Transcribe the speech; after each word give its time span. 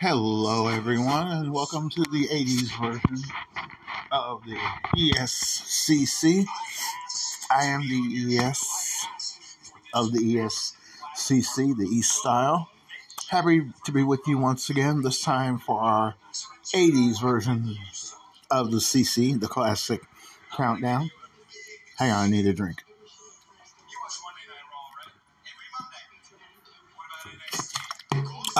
Hello, 0.00 0.68
everyone, 0.68 1.26
and 1.26 1.52
welcome 1.52 1.90
to 1.90 2.02
the 2.02 2.28
80s 2.28 2.70
version 2.80 3.18
of 4.12 4.44
the 4.44 4.56
ESCC. 4.96 6.46
I 7.50 7.64
am 7.64 7.80
the 7.80 8.38
ES 8.38 9.06
of 9.92 10.12
the 10.12 10.20
ESCC, 10.20 11.76
the 11.76 11.88
East 11.90 12.12
Style. 12.12 12.70
Happy 13.28 13.72
to 13.84 13.90
be 13.90 14.04
with 14.04 14.20
you 14.28 14.38
once 14.38 14.70
again, 14.70 15.02
this 15.02 15.20
time 15.20 15.58
for 15.58 15.80
our 15.80 16.14
80s 16.72 17.20
version 17.20 17.76
of 18.52 18.70
the 18.70 18.78
CC, 18.78 19.40
the 19.40 19.48
classic 19.48 20.02
countdown. 20.52 21.10
Hang 21.96 22.12
on, 22.12 22.24
I 22.26 22.28
need 22.28 22.46
a 22.46 22.52
drink. 22.52 22.84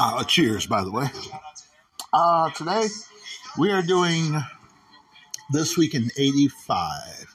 Uh, 0.01 0.23
cheers, 0.23 0.65
by 0.65 0.84
the 0.84 0.93
way. 0.93 1.09
Uh, 2.12 2.48
today 2.51 2.87
we 3.59 3.73
are 3.73 3.83
doing 3.83 4.41
this 5.51 5.77
week 5.77 5.93
in 5.93 6.09
85 6.16 7.34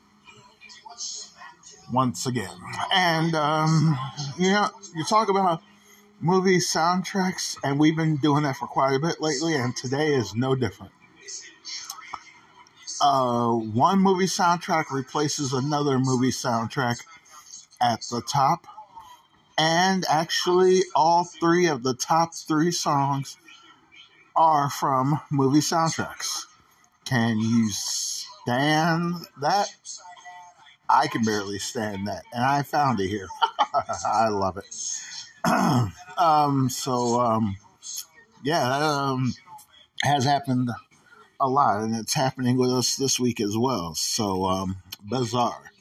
once 1.92 2.26
again. 2.26 2.56
And, 2.94 3.36
um, 3.36 4.00
you 4.38 4.50
know, 4.50 4.70
you 4.96 5.04
talk 5.04 5.28
about 5.28 5.62
movie 6.22 6.60
soundtracks, 6.60 7.58
and 7.66 7.78
we've 7.78 7.98
been 7.98 8.16
doing 8.16 8.44
that 8.44 8.56
for 8.56 8.68
quite 8.68 8.96
a 8.96 9.00
bit 9.00 9.20
lately, 9.20 9.56
and 9.56 9.76
today 9.76 10.14
is 10.16 10.34
no 10.34 10.56
different. 10.56 10.94
Uh, 13.02 13.52
one 13.52 14.00
movie 14.00 14.24
soundtrack 14.24 14.86
replaces 14.90 15.52
another 15.52 16.00
movie 16.00 16.32
soundtrack 16.32 17.04
at 17.82 18.04
the 18.10 18.22
top 18.22 18.68
and 19.58 20.06
actually, 20.10 20.82
all 20.96 21.24
three 21.24 21.68
of 21.68 21.84
the 21.84 21.94
top 21.94 22.34
three 22.34 22.72
songs 22.72 23.38
are 24.36 24.70
from 24.70 25.20
movie 25.32 25.60
soundtracks. 25.60 26.46
Can 27.06 27.40
you 27.40 27.70
stand 27.70 29.16
that? 29.42 29.68
I 30.90 31.08
can 31.08 31.24
barely 31.24 31.60
stand 31.60 32.08
that, 32.08 32.24
and 32.34 32.44
I 32.44 32.64
found 32.64 33.00
it 33.00 33.08
here. 33.08 33.28
I 34.06 34.30
love 34.30 34.58
it. 34.58 34.76
um, 36.18 36.70
so, 36.70 37.20
um, 37.20 37.58
yeah, 38.44 38.78
um, 38.78 39.34
has 40.04 40.26
happened 40.26 40.70
a 41.40 41.48
lot, 41.48 41.82
and 41.82 41.96
it's 41.96 42.14
happening 42.14 42.58
with 42.58 42.72
us 42.72 42.96
this 42.96 43.20
week 43.20 43.40
as 43.40 43.58
well. 43.58 43.96
So, 43.96 44.46
um, 44.46 44.78
bizarre. 45.04 45.72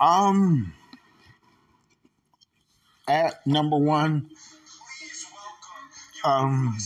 Um, 0.00 0.72
at 3.10 3.44
number 3.46 3.76
one. 3.76 4.30
Um, 6.24 6.76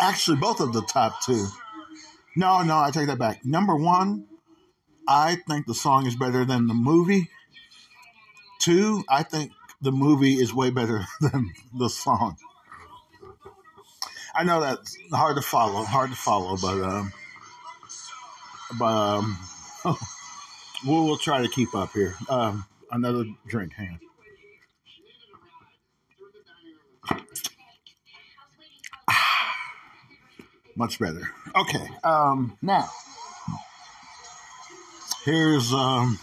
actually, 0.00 0.38
both 0.38 0.60
of 0.60 0.72
the 0.72 0.82
top 0.82 1.22
two. 1.24 1.46
No, 2.34 2.62
no, 2.62 2.76
I 2.78 2.90
take 2.90 3.06
that 3.06 3.18
back. 3.18 3.44
Number 3.44 3.76
one, 3.76 4.26
I 5.08 5.36
think 5.48 5.66
the 5.66 5.74
song 5.74 6.06
is 6.06 6.16
better 6.16 6.44
than 6.44 6.66
the 6.66 6.74
movie. 6.74 7.30
Two, 8.58 9.04
I 9.08 9.22
think 9.22 9.52
the 9.80 9.92
movie 9.92 10.34
is 10.34 10.52
way 10.52 10.70
better 10.70 11.04
than 11.20 11.52
the 11.72 11.88
song. 11.88 12.36
I 14.34 14.44
know 14.44 14.60
that's 14.60 14.98
hard 15.12 15.36
to 15.36 15.42
follow, 15.42 15.84
hard 15.84 16.10
to 16.10 16.16
follow, 16.16 16.58
but 16.60 16.82
um, 16.82 17.12
but 18.78 18.84
um, 18.84 19.38
we'll, 20.84 21.06
we'll 21.06 21.16
try 21.16 21.40
to 21.40 21.48
keep 21.48 21.74
up 21.74 21.92
here. 21.92 22.14
Um, 22.28 22.66
another 22.90 23.24
drink, 23.46 23.72
hang 23.72 23.88
on. 23.88 24.05
Much 30.76 30.98
better. 30.98 31.30
Okay. 31.54 31.88
Um, 32.04 32.58
now, 32.60 32.88
here's 35.24 35.72
um, 35.72 36.18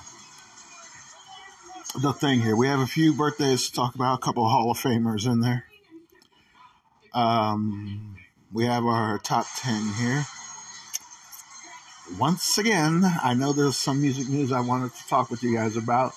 the 2.02 2.14
thing 2.14 2.40
here. 2.40 2.56
We 2.56 2.68
have 2.68 2.80
a 2.80 2.88
few 2.88 3.13
birthdays 3.13 3.68
to 3.69 3.74
talk 3.74 3.96
about, 3.96 4.19
a 4.19 4.22
couple 4.22 4.46
of 4.46 4.52
Hall 4.52 4.69
of 4.69 4.78
Famers 4.78 5.25
in 5.30 5.42
there. 5.42 5.66
Um, 7.16 8.16
we 8.52 8.66
have 8.66 8.86
our 8.86 9.18
top 9.18 9.47
10 9.58 9.94
here. 10.00 10.25
Once 12.19 12.59
again, 12.59 13.02
I 13.24 13.34
know 13.34 13.53
there's 13.53 13.78
some 13.78 14.02
music 14.02 14.30
news 14.30 14.52
I 14.52 14.59
wanted 14.59 14.94
to 14.94 15.08
talk 15.08 15.31
with 15.31 15.42
you 15.42 15.56
guys 15.56 15.78
about, 15.78 16.13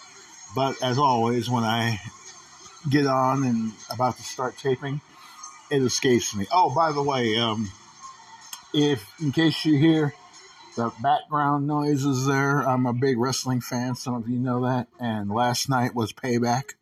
but 0.54 0.82
as 0.82 0.98
always, 0.98 1.48
when 1.48 1.64
I 1.64 2.00
get 2.90 3.06
on 3.06 3.44
and 3.44 3.72
about 3.90 4.18
to 4.18 4.22
start 4.22 4.58
taping, 4.58 5.00
it 5.70 5.80
escapes 5.80 6.34
me. 6.34 6.46
Oh, 6.52 6.74
by 6.74 6.92
the 6.92 7.02
way, 7.02 7.36
um, 7.36 7.70
if 8.76 9.10
in 9.22 9.32
case 9.32 9.64
you 9.64 9.78
hear 9.78 10.12
the 10.76 10.92
background 11.02 11.66
noises 11.66 12.26
there, 12.26 12.60
I'm 12.60 12.84
a 12.84 12.92
big 12.92 13.16
wrestling 13.16 13.62
fan. 13.62 13.94
Some 13.94 14.14
of 14.14 14.28
you 14.28 14.38
know 14.38 14.66
that. 14.66 14.88
And 15.00 15.30
last 15.30 15.70
night 15.70 15.94
was 15.94 16.12
Payback, 16.12 16.74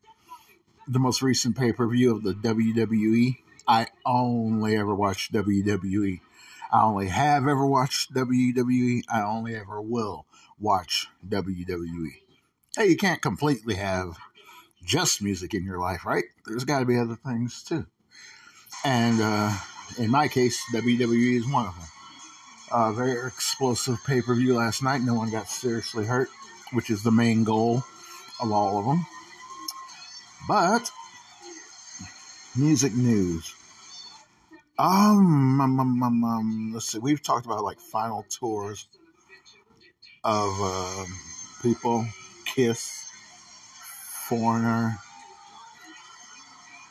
the 0.89 0.99
most 0.99 1.23
recent 1.23 1.57
pay 1.57 1.73
per 1.73 1.87
view 1.87 2.11
of 2.11 2.25
the 2.25 2.35
WWE. 2.35 3.37
I 3.69 3.87
only 4.05 4.77
ever 4.77 4.93
watched 4.93 5.33
WWE. 5.33 6.21
I 6.73 6.83
only 6.83 7.07
have 7.07 7.47
ever 7.47 7.65
watched 7.65 8.13
WWE. 8.13 9.05
I 9.09 9.23
only 9.23 9.55
ever 9.55 9.81
will 9.81 10.27
watch 10.59 11.07
WWE. 11.27 12.09
Hey, 12.77 12.89
you 12.89 12.97
can't 12.97 13.23
completely 13.23 13.77
have 13.77 14.19
just 14.85 15.23
music 15.23 15.55
in 15.55 15.65
your 15.65 15.79
life, 15.79 16.05
right? 16.05 16.25
There's 16.45 16.65
got 16.65 16.81
to 16.81 16.85
be 16.85 16.99
other 16.99 17.17
things 17.25 17.63
too. 17.63 17.87
And 18.85 19.21
uh, 19.21 19.57
in 19.99 20.11
my 20.11 20.29
case, 20.29 20.61
WWE 20.73 21.39
is 21.39 21.47
one 21.47 21.67
of 21.67 21.75
them. 21.75 21.89
Uh, 22.71 22.93
very 22.93 23.27
explosive 23.27 23.99
pay 24.05 24.21
per 24.21 24.35
view 24.35 24.55
last 24.55 24.83
night. 24.83 25.03
No 25.03 25.15
one 25.15 25.31
got 25.31 25.49
seriously 25.49 26.07
hurt, 26.07 26.29
which 26.73 26.91
is 26.91 27.03
the 27.03 27.11
main 27.11 27.45
goal 27.45 27.85
of 28.41 28.51
all 28.51 28.79
of 28.79 28.87
them. 28.87 29.07
But 30.49 30.91
music 32.57 32.95
news. 32.95 33.55
Um, 34.79 35.61
um, 35.61 35.81
um, 35.81 36.03
um, 36.03 36.25
um 36.25 36.71
let's 36.75 36.91
see. 36.91 36.99
We've 36.99 37.23
talked 37.23 37.47
about 37.47 37.63
like 37.63 37.79
final 37.79 38.25
tours 38.29 38.89
of 40.25 40.51
uh, 40.61 41.05
people. 41.63 42.07
Kiss, 42.45 43.07
Foreigner, 44.29 44.99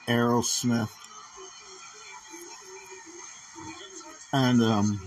Aerosmith, 0.08 0.90
and 4.34 4.62
um, 4.64 5.00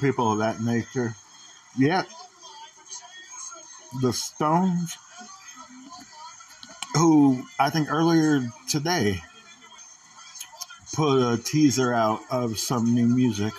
people 0.00 0.32
of 0.32 0.38
that 0.38 0.60
nature. 0.60 1.14
Yet, 1.78 2.06
the 4.00 4.12
Stones, 4.12 4.96
who 6.94 7.44
I 7.60 7.68
think 7.70 7.92
earlier 7.92 8.42
today 8.68 9.22
put 10.94 11.18
a 11.18 11.36
teaser 11.36 11.92
out 11.92 12.20
of 12.30 12.58
some 12.58 12.94
new 12.94 13.06
music, 13.06 13.52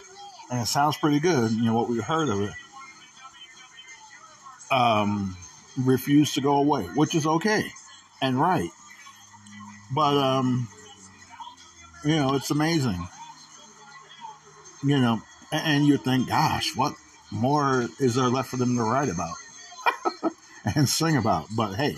and 0.50 0.60
it 0.62 0.66
sounds 0.66 0.98
pretty 0.98 1.20
good, 1.20 1.52
you 1.52 1.66
know, 1.66 1.76
what 1.76 1.88
we 1.88 2.00
heard 2.00 2.30
of 2.30 2.42
it, 2.42 2.54
um, 4.72 5.38
refused 5.86 6.34
to 6.34 6.42
go 6.42 6.56
away, 6.56 6.84
which 6.96 7.14
is 7.14 7.28
okay 7.28 7.64
and 8.24 8.42
right. 8.42 8.70
But, 9.94 10.18
um, 10.18 10.68
you 12.04 12.16
know, 12.16 12.34
it's 12.34 12.50
amazing 12.50 13.08
you 14.90 15.00
know, 15.00 15.22
and 15.52 15.86
you 15.86 15.98
think, 15.98 16.30
gosh, 16.30 16.76
what 16.76 16.94
more 17.32 17.88
is 18.00 18.16
there 18.16 18.30
left 18.30 18.50
for 18.50 18.58
them 18.58 18.76
to 18.78 18.84
write 18.84 19.10
about 19.10 19.36
and 20.76 20.88
sing 20.88 21.18
about? 21.18 21.48
But 21.56 21.76
hey, 21.76 21.98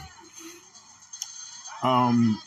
um, 1.84 2.40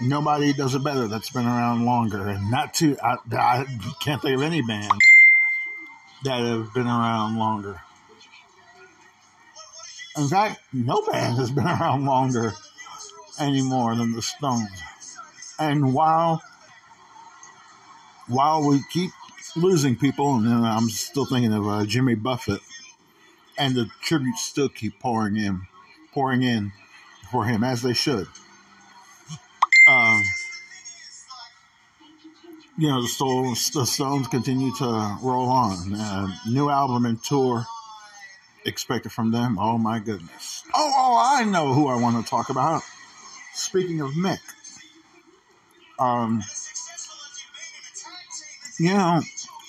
nobody 0.00 0.52
does 0.52 0.74
it 0.74 0.84
better 0.84 1.08
that's 1.08 1.30
been 1.30 1.46
around 1.46 1.84
longer, 1.84 2.28
and 2.28 2.50
not 2.50 2.74
too. 2.74 2.96
I, 3.02 3.16
I 3.32 3.66
can't 4.00 4.20
think 4.22 4.36
of 4.36 4.42
any 4.42 4.62
band 4.62 5.00
that 6.24 6.40
have 6.40 6.72
been 6.74 6.86
around 6.86 7.36
longer. 7.38 7.80
In 10.16 10.28
fact, 10.28 10.60
no 10.72 11.02
band 11.10 11.36
has 11.38 11.50
been 11.50 11.64
around 11.66 12.04
longer 12.04 12.52
anymore 13.38 13.94
than 13.96 14.12
the 14.12 14.22
Stones. 14.22 14.68
And 15.58 15.94
while 15.94 16.42
while 18.30 18.66
we 18.66 18.80
keep 18.92 19.10
losing 19.56 19.96
people, 19.96 20.36
and 20.36 20.48
I'm 20.48 20.88
still 20.88 21.24
thinking 21.24 21.52
of 21.52 21.66
uh, 21.66 21.84
Jimmy 21.84 22.14
Buffett, 22.14 22.60
and 23.58 23.74
the 23.74 23.88
tributes 24.00 24.42
still 24.42 24.68
keep 24.68 24.98
pouring 25.00 25.36
in, 25.36 25.62
pouring 26.12 26.42
in 26.42 26.72
for 27.30 27.44
him 27.44 27.62
as 27.64 27.82
they 27.82 27.92
should. 27.92 28.26
Um, 29.88 30.22
you 32.78 32.88
know, 32.88 33.02
the 33.02 33.08
Stones, 33.08 33.70
the 33.70 33.84
Stones 33.84 34.28
continue 34.28 34.74
to 34.76 35.18
roll 35.22 35.48
on. 35.48 35.94
Uh, 35.94 36.28
new 36.48 36.68
album 36.68 37.06
and 37.06 37.22
tour 37.22 37.66
expected 38.64 39.12
from 39.12 39.30
them. 39.32 39.58
Oh 39.58 39.78
my 39.78 39.98
goodness! 39.98 40.62
Oh, 40.74 40.92
oh, 40.96 41.36
I 41.36 41.44
know 41.44 41.72
who 41.72 41.88
I 41.88 41.96
want 41.96 42.24
to 42.24 42.30
talk 42.30 42.50
about. 42.50 42.82
Speaking 43.54 44.00
of 44.00 44.10
Mick, 44.12 44.38
Um, 45.98 46.42
you 48.80 48.94
know, 48.94 49.20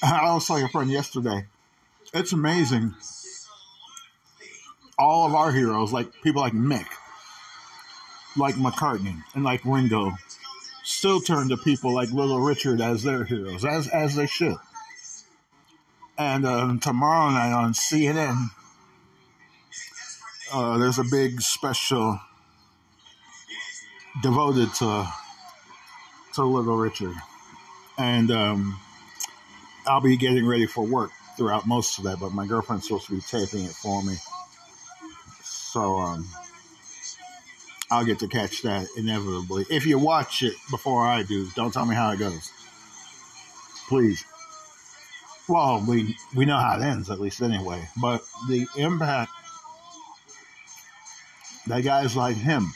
I 0.02 0.34
was 0.34 0.48
telling 0.48 0.64
a 0.64 0.70
friend 0.70 0.90
yesterday, 0.90 1.46
it's 2.14 2.32
amazing. 2.32 2.96
All 4.98 5.28
of 5.28 5.36
our 5.36 5.52
heroes, 5.52 5.92
like 5.92 6.08
people 6.24 6.42
like 6.42 6.54
Mick, 6.54 6.86
like 8.38 8.56
McCartney, 8.56 9.22
and 9.34 9.44
like 9.44 9.66
Ringo, 9.66 10.14
still 10.84 11.20
turn 11.20 11.50
to 11.50 11.58
people 11.58 11.94
like 11.94 12.10
Little 12.12 12.40
Richard 12.40 12.80
as 12.80 13.04
their 13.04 13.26
heroes, 13.26 13.66
as 13.66 13.90
as 13.90 14.16
they 14.16 14.28
should. 14.28 14.56
And 16.18 16.46
um, 16.46 16.80
tomorrow 16.80 17.32
night 17.32 17.52
on 17.52 17.74
CNN, 17.74 18.48
uh, 20.54 20.78
there's 20.78 21.00
a 21.00 21.04
big 21.04 21.42
special 21.42 22.18
devoted 24.24 24.74
to 24.76 25.08
to 26.36 26.44
Little 26.46 26.78
Richard, 26.78 27.16
and 27.98 28.32
um, 28.32 28.80
I'll 29.88 30.02
be 30.02 30.18
getting 30.18 30.46
ready 30.46 30.66
for 30.66 30.86
work 30.86 31.12
throughout 31.38 31.68
most 31.68 31.98
of 31.98 32.04
that. 32.06 32.20
But 32.20 32.34
my 32.34 32.46
girlfriend's 32.46 32.88
supposed 32.88 33.08
to 33.08 33.16
be 33.16 33.22
taping 33.22 33.66
it 33.66 33.72
for 33.72 34.04
me, 34.04 34.16
so 35.44 35.98
um, 35.98 36.28
I'll 37.90 38.06
get 38.06 38.20
to 38.20 38.28
catch 38.28 38.62
that 38.62 38.88
inevitably. 38.98 39.66
If 39.70 39.86
you 39.86 40.00
watch 40.00 40.44
it 40.44 40.54
before 40.70 41.06
I 41.06 41.24
do, 41.24 41.48
don't 41.56 41.74
tell 41.74 41.86
me 41.86 41.96
how 41.96 42.12
it 42.12 42.20
goes, 42.20 42.52
please. 43.88 44.24
Well, 45.50 45.84
we 45.88 46.16
we 46.36 46.46
know 46.46 46.58
how 46.58 46.78
it 46.80 46.84
ends 46.84 47.10
at 47.10 47.20
least 47.20 47.42
anyway, 47.42 47.90
but 48.02 48.22
the 48.48 48.66
impact 48.78 49.32
that 51.68 51.82
guys 51.82 52.16
like 52.16 52.38
him 52.38 52.72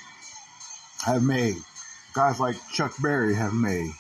have 1.06 1.24
made, 1.24 1.56
guys 2.14 2.40
like 2.40 2.56
Chuck 2.74 2.94
Berry 3.02 3.34
have 3.36 3.54
made, 3.54 3.92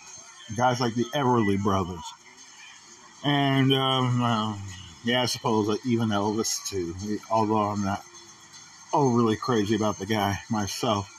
guys 0.57 0.81
like 0.81 0.95
the 0.95 1.05
Everly 1.13 1.61
Brothers, 1.61 2.03
and 3.25 3.73
um, 3.73 4.21
uh, 4.21 4.57
yeah, 5.03 5.23
I 5.23 5.25
suppose 5.25 5.77
even 5.85 6.09
Elvis 6.09 6.67
too. 6.69 6.95
Although 7.29 7.57
I'm 7.57 7.83
not 7.83 8.05
overly 8.93 9.35
crazy 9.35 9.75
about 9.75 9.99
the 9.99 10.05
guy 10.05 10.39
myself, 10.49 11.11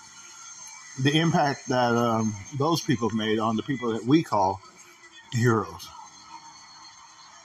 the 1.03 1.19
impact 1.19 1.69
that 1.69 1.95
um, 1.95 2.35
those 2.57 2.81
people 2.81 3.11
made 3.11 3.39
on 3.39 3.57
the 3.57 3.63
people 3.63 3.93
that 3.93 4.05
we 4.05 4.23
call 4.23 4.61
heroes 5.33 5.89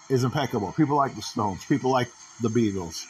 is 0.10 0.24
impeccable. 0.24 0.72
People 0.72 0.96
like 0.96 1.16
the 1.16 1.22
Stones, 1.22 1.66
people 1.66 1.92
like 1.92 2.10
the 2.40 2.50
Beatles, 2.50 3.06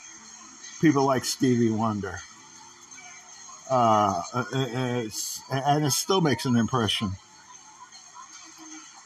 people 0.82 1.06
like 1.06 1.26
Stevie 1.26 1.70
Wonder 1.70 2.20
uh, 3.72 4.22
and 4.54 5.86
it 5.86 5.92
still 5.92 6.20
makes 6.20 6.46
an 6.46 6.58
impression 6.58 7.12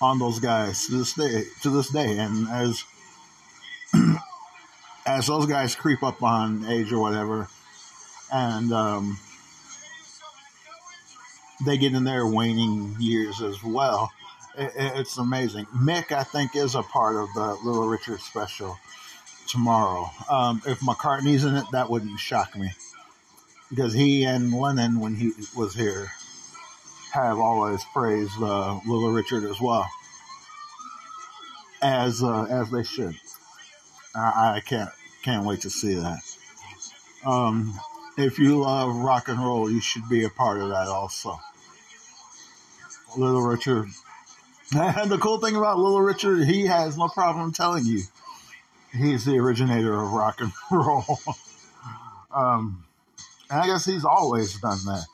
on 0.01 0.19
those 0.19 0.39
guys 0.39 0.87
to 0.87 0.97
this 0.97 1.13
day. 1.13 1.43
To 1.63 1.69
this 1.69 1.89
day, 1.89 2.17
and 2.17 2.47
as 2.49 2.83
as 5.05 5.27
those 5.27 5.45
guys 5.45 5.75
creep 5.75 6.03
up 6.03 6.21
on 6.23 6.65
age 6.65 6.91
or 6.91 6.99
whatever, 6.99 7.47
and 8.31 8.71
um, 8.73 9.17
they 11.65 11.77
get 11.77 11.93
in 11.93 12.03
their 12.03 12.25
waning 12.25 12.95
years 12.99 13.41
as 13.41 13.63
well. 13.63 14.11
It, 14.57 14.71
it's 14.75 15.17
amazing. 15.17 15.65
Mick, 15.75 16.11
I 16.11 16.23
think, 16.23 16.55
is 16.55 16.75
a 16.75 16.83
part 16.83 17.15
of 17.15 17.27
the 17.35 17.57
Little 17.63 17.87
Richard 17.87 18.21
special 18.21 18.77
tomorrow. 19.47 20.09
Um, 20.29 20.61
if 20.65 20.79
McCartney's 20.79 21.43
in 21.43 21.55
it, 21.55 21.65
that 21.71 21.89
wouldn't 21.89 22.19
shock 22.19 22.55
me 22.55 22.71
because 23.69 23.93
he 23.93 24.23
and 24.23 24.53
Lennon, 24.53 24.99
when 24.99 25.15
he 25.15 25.31
was 25.55 25.73
here, 25.75 26.11
have 27.15 27.39
always 27.39 27.83
praised 27.93 28.33
uh, 28.41 28.79
Little 28.85 29.11
Richard 29.11 29.45
as 29.45 29.59
well, 29.61 29.87
as 31.81 32.21
uh, 32.21 32.43
as 32.43 32.69
they 32.69 32.83
should. 32.83 33.15
I, 34.13 34.57
I, 34.57 34.59
can't 34.59 34.89
can't 35.23 35.45
wait 35.45 35.61
to 35.61 35.69
see 35.69 35.95
that. 35.95 36.19
Um, 37.25 37.79
if 38.17 38.37
you 38.37 38.59
love 38.59 38.95
rock 38.97 39.29
and 39.29 39.39
roll, 39.39 39.71
you 39.71 39.79
should 39.79 40.07
be 40.09 40.25
a 40.25 40.29
part 40.29 40.59
of 40.59 40.69
that 40.69 40.87
also. 40.87 41.39
Little 43.17 43.41
Richard. 43.41 43.87
And 44.75 45.09
the 45.11 45.17
cool 45.17 45.39
thing 45.39 45.55
about 45.55 45.77
Little 45.77 46.01
Richard, 46.01 46.43
he 46.43 46.65
has 46.65 46.97
no 46.97 47.07
problem 47.07 47.53
telling 47.53 47.85
you 47.85 48.01
he's 48.91 49.23
the 49.23 49.37
originator 49.37 49.93
of 49.93 50.11
rock 50.11 50.41
and 50.41 50.51
roll. 50.71 51.19
um, 52.33 52.83
and 53.49 53.61
I 53.61 53.67
guess 53.67 53.85
he's 53.85 54.03
always 54.03 54.59
done 54.59 54.79
that. 54.85 55.05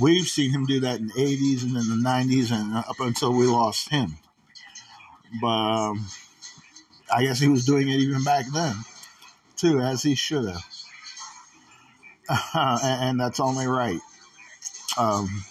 We've 0.00 0.26
seen 0.26 0.50
him 0.50 0.66
do 0.66 0.80
that 0.80 1.00
in 1.00 1.06
the 1.08 1.12
80s 1.12 1.62
and 1.62 1.76
in 1.76 1.88
the 1.88 2.08
90s 2.08 2.50
and 2.50 2.74
up 2.74 2.98
until 3.00 3.32
we 3.32 3.46
lost 3.46 3.88
him. 3.90 4.14
But 5.40 5.46
um, 5.46 6.06
I 7.12 7.24
guess 7.24 7.38
he 7.38 7.48
was 7.48 7.64
doing 7.64 7.88
it 7.88 8.00
even 8.00 8.24
back 8.24 8.46
then, 8.52 8.74
too, 9.56 9.80
as 9.80 10.02
he 10.02 10.14
should 10.14 10.48
have. 10.48 10.64
Uh, 12.26 12.78
and, 12.82 13.02
and, 13.10 13.20
that's 13.20 13.38
only 13.38 13.66
right. 13.66 14.00
Um, 14.96 15.44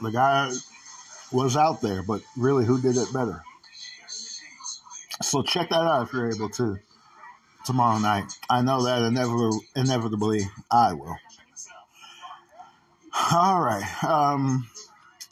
the 0.00 0.10
guy 0.10 0.50
was 1.30 1.58
out 1.58 1.82
there, 1.82 2.02
but 2.02 2.22
really, 2.38 2.64
who 2.64 2.80
did 2.80 2.96
it 2.96 3.12
better? 3.12 3.42
So 5.20 5.42
check 5.42 5.68
that 5.68 5.82
out 5.82 6.06
if 6.06 6.12
you're 6.14 6.32
able 6.32 6.48
to 6.48 6.78
tomorrow 7.64 7.98
night. 7.98 8.32
I 8.48 8.62
know 8.62 8.84
that 8.84 9.02
inevitably, 9.02 9.60
inevitably 9.76 10.40
I 10.70 10.94
will. 10.94 11.16
All 13.32 13.60
right. 13.60 14.04
Um, 14.04 14.68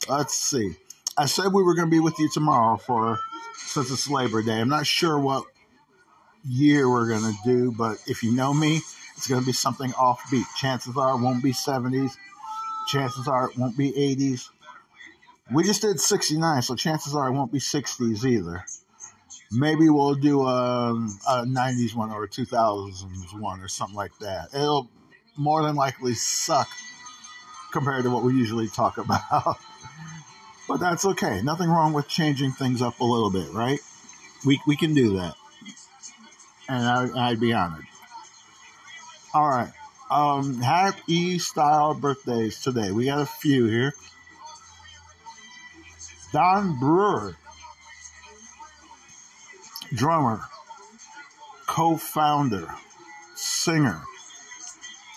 let's 0.07 0.33
see. 0.35 0.75
I 1.17 1.25
said 1.25 1.53
we 1.53 1.63
were 1.63 1.75
going 1.75 1.87
to 1.87 1.91
be 1.91 1.99
with 1.99 2.17
you 2.19 2.29
tomorrow 2.31 2.77
for 2.77 3.19
since 3.55 3.91
it's 3.91 4.09
Labor 4.09 4.41
Day. 4.41 4.59
I'm 4.59 4.69
not 4.69 4.87
sure 4.87 5.19
what 5.19 5.45
year 6.45 6.89
we're 6.89 7.07
going 7.07 7.21
to 7.23 7.37
do, 7.43 7.71
but 7.71 7.97
if 8.07 8.23
you 8.23 8.31
know 8.31 8.53
me, 8.53 8.81
it's 9.17 9.27
going 9.27 9.41
to 9.41 9.45
be 9.45 9.53
something 9.53 9.91
offbeat. 9.91 10.45
Chances 10.57 10.97
are 10.97 11.15
it 11.15 11.21
won't 11.21 11.43
be 11.43 11.53
70s. 11.53 12.11
Chances 12.87 13.27
are 13.27 13.49
it 13.49 13.57
won't 13.57 13.77
be 13.77 13.91
80s. 13.91 14.49
We 15.51 15.63
just 15.63 15.81
did 15.81 15.99
69, 15.99 16.61
so 16.61 16.75
chances 16.75 17.15
are 17.15 17.27
it 17.27 17.31
won't 17.31 17.51
be 17.51 17.59
60s 17.59 18.25
either 18.25 18.63
maybe 19.51 19.89
we'll 19.89 20.15
do 20.15 20.43
a, 20.43 20.91
a 20.93 21.45
90s 21.45 21.95
one 21.95 22.11
or 22.11 22.23
a 22.23 22.27
2000s 22.27 23.39
one 23.39 23.59
or 23.59 23.67
something 23.67 23.95
like 23.95 24.17
that. 24.19 24.47
It'll 24.53 24.89
more 25.35 25.63
than 25.63 25.75
likely 25.75 26.13
suck 26.13 26.69
compared 27.71 28.03
to 28.03 28.09
what 28.09 28.23
we 28.23 28.33
usually 28.33 28.67
talk 28.67 28.97
about. 28.97 29.57
but 30.67 30.79
that's 30.79 31.05
okay. 31.05 31.41
Nothing 31.41 31.69
wrong 31.69 31.93
with 31.93 32.07
changing 32.07 32.51
things 32.51 32.81
up 32.81 32.99
a 32.99 33.03
little 33.03 33.29
bit, 33.29 33.51
right? 33.51 33.79
We, 34.45 34.59
we 34.67 34.75
can 34.75 34.93
do 34.93 35.17
that. 35.17 35.35
And 36.67 36.85
I, 36.85 37.29
I'd 37.29 37.39
be 37.39 37.53
honored. 37.53 37.85
All 39.33 39.47
right. 39.47 39.71
Um, 40.09 40.59
happy 40.61 41.39
style 41.39 41.93
birthdays 41.93 42.61
today. 42.61 42.91
We 42.91 43.05
got 43.05 43.21
a 43.21 43.25
few 43.25 43.65
here. 43.65 43.93
Don 46.33 46.79
Brewer 46.79 47.35
drummer, 49.93 50.41
co 51.67 51.97
founder, 51.97 52.67
singer 53.35 54.01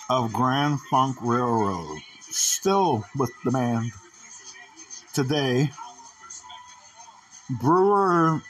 of 0.09 0.33
Grand 0.33 0.79
Funk 0.89 1.17
Railroad, 1.21 1.99
still 2.35 3.05
with 3.17 3.31
the 3.43 3.51
band 3.51 3.91
today. 5.13 5.71
Brewer 7.49 8.41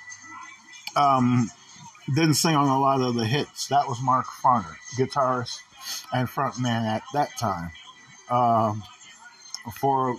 um, 0.96 1.50
didn't 2.08 2.36
sing 2.36 2.56
on 2.56 2.68
a 2.68 2.80
lot 2.80 3.02
of 3.02 3.16
the 3.16 3.26
hits. 3.26 3.68
That 3.68 3.88
was 3.88 4.02
Mark 4.02 4.26
Farner, 4.26 4.76
guitarist 4.98 5.60
and 6.14 6.28
frontman 6.28 6.86
at 6.86 7.04
that 7.14 7.38
time. 7.38 7.72
Um, 8.30 8.84
for 9.80 10.16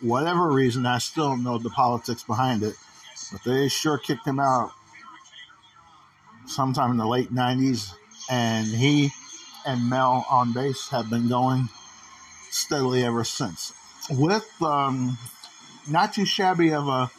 whatever 0.00 0.48
reason, 0.48 0.86
I 0.86 0.98
still 0.98 1.36
know 1.36 1.58
the 1.58 1.70
politics 1.70 2.24
behind 2.24 2.62
it, 2.62 2.74
but 3.30 3.44
they 3.44 3.68
sure 3.68 3.98
kicked 3.98 4.26
him 4.26 4.40
out 4.40 4.72
sometime 6.46 6.92
in 6.92 6.96
the 6.96 7.06
late 7.06 7.32
90s, 7.32 7.92
and 8.30 8.66
he 8.66 9.10
and 9.66 9.88
Mel 9.88 10.26
on 10.30 10.52
bass 10.52 10.88
have 10.88 11.10
been 11.10 11.28
going 11.28 11.68
steadily 12.50 13.04
ever 13.04 13.24
since. 13.24 13.72
With 14.10 14.50
um, 14.62 15.18
not 15.88 16.14
too 16.14 16.24
shabby 16.24 16.72
of 16.72 16.88
a 16.88 17.10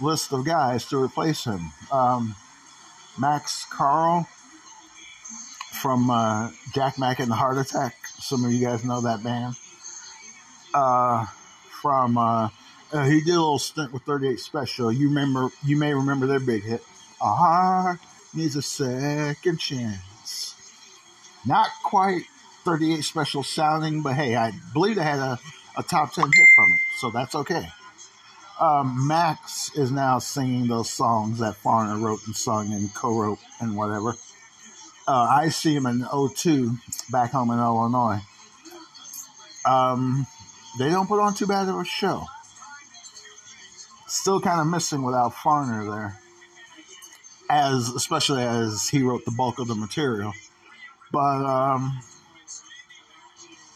list 0.00 0.32
of 0.32 0.44
guys 0.44 0.86
to 0.86 1.02
replace 1.02 1.44
him. 1.44 1.72
Um, 1.90 2.34
Max 3.18 3.66
Carl 3.70 4.26
from 5.80 6.10
uh, 6.10 6.50
Jack 6.72 6.98
Mack 6.98 7.18
and 7.18 7.30
the 7.30 7.34
Heart 7.34 7.58
Attack. 7.58 7.94
Some 8.18 8.44
of 8.44 8.52
you 8.52 8.64
guys 8.64 8.84
know 8.84 9.00
that 9.02 9.22
band. 9.22 9.54
Uh, 10.72 11.26
from 11.82 12.16
uh, 12.16 12.48
uh 12.92 13.04
he 13.04 13.20
did 13.20 13.34
a 13.34 13.40
little 13.40 13.58
stint 13.58 13.92
with 13.92 14.02
38 14.04 14.38
Special. 14.38 14.92
You 14.92 15.08
remember? 15.08 15.48
You 15.64 15.76
may 15.76 15.92
remember 15.92 16.26
their 16.26 16.40
big 16.40 16.62
hit. 16.62 16.82
A 17.20 17.98
needs 18.34 18.56
a 18.56 18.62
second 18.62 19.58
chance. 19.58 20.54
Not 21.44 21.68
quite 21.84 22.24
38 22.64 23.02
special 23.02 23.42
sounding, 23.42 24.02
but 24.02 24.14
hey, 24.14 24.36
I 24.36 24.52
believe 24.72 24.98
I 24.98 25.02
had 25.02 25.18
a, 25.18 25.38
a 25.76 25.82
top 25.82 26.12
10 26.12 26.24
hit 26.24 26.46
from 26.54 26.72
it, 26.72 26.80
so 26.98 27.10
that's 27.10 27.34
okay. 27.34 27.66
Um, 28.60 29.08
Max 29.08 29.76
is 29.76 29.90
now 29.90 30.18
singing 30.18 30.68
those 30.68 30.88
songs 30.88 31.40
that 31.40 31.60
Farner 31.62 32.00
wrote 32.00 32.20
and 32.26 32.36
sung 32.36 32.72
and 32.72 32.94
co-wrote 32.94 33.40
and 33.60 33.76
whatever. 33.76 34.14
Uh, 35.08 35.26
I 35.28 35.48
see 35.48 35.74
him 35.74 35.86
in 35.86 36.06
02 36.34 36.70
back 37.10 37.32
home 37.32 37.50
in 37.50 37.58
Illinois. 37.58 38.20
Um, 39.64 40.26
they 40.78 40.90
don't 40.90 41.08
put 41.08 41.20
on 41.20 41.34
too 41.34 41.46
bad 41.46 41.68
of 41.68 41.76
a 41.76 41.84
show. 41.84 42.24
Still 44.06 44.40
kind 44.40 44.60
of 44.60 44.66
missing 44.66 45.02
without 45.02 45.32
Farner 45.32 45.90
there, 45.90 46.18
as 47.50 47.88
especially 47.88 48.42
as 48.42 48.88
he 48.88 49.02
wrote 49.02 49.24
the 49.24 49.32
bulk 49.32 49.58
of 49.58 49.68
the 49.68 49.74
material. 49.74 50.32
But 51.10 51.44
um, 51.44 52.00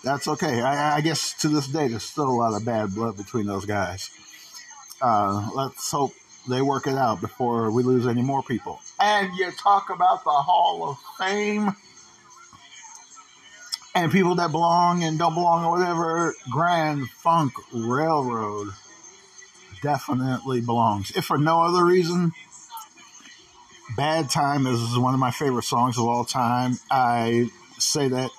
that's 0.06 0.28
okay. 0.28 0.62
I, 0.62 0.98
I, 0.98 1.00
guess 1.00 1.34
to 1.40 1.48
this 1.48 1.66
day, 1.66 1.88
there's 1.88 2.04
still 2.04 2.28
a 2.28 2.38
lot 2.38 2.54
of 2.54 2.64
bad 2.64 2.94
blood 2.94 3.16
between 3.16 3.46
those 3.46 3.66
guys. 3.66 4.08
Uh, 5.02 5.50
let's 5.52 5.90
hope 5.90 6.12
they 6.48 6.62
work 6.62 6.86
it 6.86 6.94
out 6.94 7.20
before 7.20 7.72
we 7.72 7.82
lose 7.82 8.06
any 8.06 8.22
more 8.22 8.42
people. 8.42 8.80
And 9.00 9.36
you 9.36 9.50
talk 9.50 9.90
about 9.90 10.22
the 10.22 10.30
Hall 10.30 10.90
of 10.90 10.98
Fame 11.18 11.74
and 13.96 14.12
people 14.12 14.36
that 14.36 14.52
belong 14.52 15.02
and 15.02 15.18
don't 15.18 15.34
belong 15.34 15.64
or 15.64 15.72
whatever. 15.72 16.34
Grand 16.52 17.10
Funk 17.10 17.54
Railroad 17.74 18.68
definitely 19.82 20.60
belongs. 20.60 21.10
If 21.16 21.24
for 21.24 21.36
no 21.36 21.64
other 21.64 21.84
reason, 21.84 22.32
Bad 23.96 24.30
Time 24.30 24.68
is 24.68 24.96
one 24.96 25.14
of 25.14 25.20
my 25.20 25.32
favorite 25.32 25.64
songs 25.64 25.98
of 25.98 26.04
all 26.04 26.24
time. 26.24 26.78
I 26.92 27.50
say 27.78 28.06
that 28.08 28.30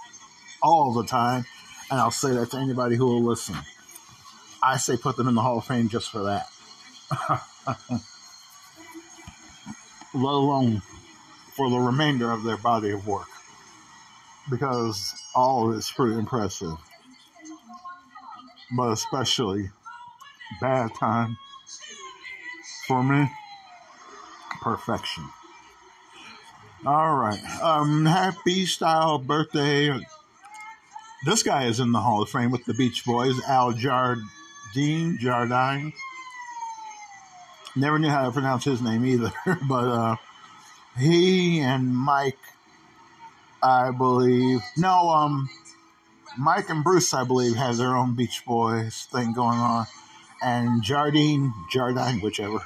all 0.61 0.93
the 0.93 1.05
time, 1.05 1.45
and 1.89 1.99
I'll 1.99 2.11
say 2.11 2.33
that 2.33 2.51
to 2.51 2.57
anybody 2.57 2.95
who 2.95 3.05
will 3.05 3.23
listen. 3.23 3.55
I 4.61 4.77
say 4.77 4.97
put 4.97 5.15
them 5.15 5.27
in 5.27 5.35
the 5.35 5.41
Hall 5.41 5.59
of 5.59 5.65
Fame 5.65 5.89
just 5.89 6.09
for 6.09 6.23
that. 6.23 6.47
Let 10.13 10.33
alone 10.33 10.81
for 11.55 11.69
the 11.69 11.77
remainder 11.77 12.31
of 12.31 12.43
their 12.43 12.57
body 12.57 12.91
of 12.91 13.07
work. 13.07 13.27
Because 14.49 15.13
all 15.35 15.69
of 15.69 15.77
it's 15.77 15.91
pretty 15.91 16.17
impressive. 16.17 16.77
But 18.75 18.91
especially 18.91 19.69
Bad 20.59 20.91
Time 20.95 21.37
for 22.87 23.03
me, 23.03 23.29
perfection. 24.61 25.23
All 26.85 27.15
right. 27.15 27.39
Um, 27.61 28.05
happy 28.05 28.65
style 28.65 29.17
birthday. 29.17 29.89
This 31.27 31.43
guy 31.43 31.65
is 31.65 31.81
in 31.81 31.91
the 31.91 31.99
Hall 31.99 32.21
of 32.21 32.29
Fame 32.29 32.51
with 32.51 32.63
the 32.63 32.73
Beach 32.73 33.03
Boys, 33.03 33.35
Al 33.49 33.73
Jardine, 33.73 35.17
Jardine. 35.19 35.91
Never 37.75 37.99
knew 37.99 38.07
how 38.07 38.23
to 38.23 38.31
pronounce 38.31 38.63
his 38.63 38.81
name 38.81 39.05
either, 39.05 39.33
but 39.67 39.89
uh, 39.89 40.15
he 40.97 41.59
and 41.59 41.93
Mike, 41.93 42.39
I 43.61 43.91
believe, 43.91 44.61
no, 44.77 45.09
um, 45.09 45.49
Mike 46.37 46.69
and 46.69 46.81
Bruce, 46.81 47.13
I 47.13 47.25
believe, 47.25 47.57
have 47.57 47.75
their 47.75 47.97
own 47.97 48.15
Beach 48.15 48.43
Boys 48.47 49.09
thing 49.11 49.33
going 49.33 49.59
on, 49.59 49.85
and 50.41 50.81
Jardine, 50.81 51.53
Jardine, 51.69 52.21
whichever, 52.21 52.59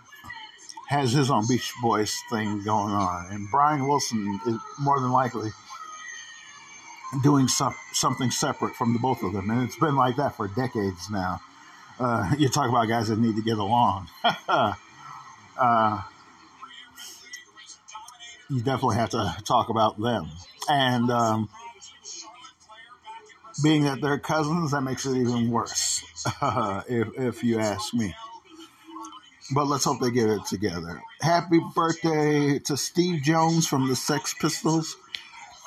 has 0.88 1.12
his 1.12 1.30
own 1.30 1.48
Beach 1.48 1.72
Boys 1.80 2.14
thing 2.28 2.62
going 2.64 2.92
on, 2.92 3.28
and 3.30 3.50
Brian 3.50 3.88
Wilson 3.88 4.38
is 4.46 4.58
more 4.78 5.00
than 5.00 5.10
likely 5.10 5.52
doing 7.22 7.48
some, 7.48 7.74
something 7.92 8.30
separate 8.30 8.74
from 8.74 8.92
the 8.92 8.98
both 8.98 9.22
of 9.22 9.32
them, 9.32 9.50
and 9.50 9.62
it's 9.62 9.76
been 9.76 9.96
like 9.96 10.16
that 10.16 10.36
for 10.36 10.48
decades 10.48 11.10
now. 11.10 11.40
Uh, 11.98 12.32
you 12.38 12.48
talk 12.48 12.68
about 12.68 12.88
guys 12.88 13.08
that 13.08 13.18
need 13.18 13.36
to 13.36 13.42
get 13.42 13.58
along. 13.58 14.08
uh, 14.48 16.02
you 18.50 18.60
definitely 18.62 18.96
have 18.96 19.10
to 19.10 19.36
talk 19.44 19.68
about 19.68 20.00
them. 20.00 20.28
And 20.68 21.10
um, 21.10 21.48
being 23.62 23.84
that 23.84 24.00
they're 24.00 24.18
cousins, 24.18 24.72
that 24.72 24.82
makes 24.82 25.06
it 25.06 25.16
even 25.16 25.50
worse, 25.50 26.02
if, 26.88 27.08
if 27.18 27.44
you 27.44 27.58
ask 27.58 27.94
me. 27.94 28.14
But 29.54 29.66
let's 29.66 29.84
hope 29.84 30.00
they 30.00 30.10
get 30.10 30.28
it 30.28 30.44
together. 30.44 31.02
Happy 31.22 31.58
birthday 31.74 32.58
to 32.60 32.76
Steve 32.76 33.22
Jones 33.22 33.66
from 33.66 33.88
the 33.88 33.96
Sex 33.96 34.34
Pistols, 34.38 34.96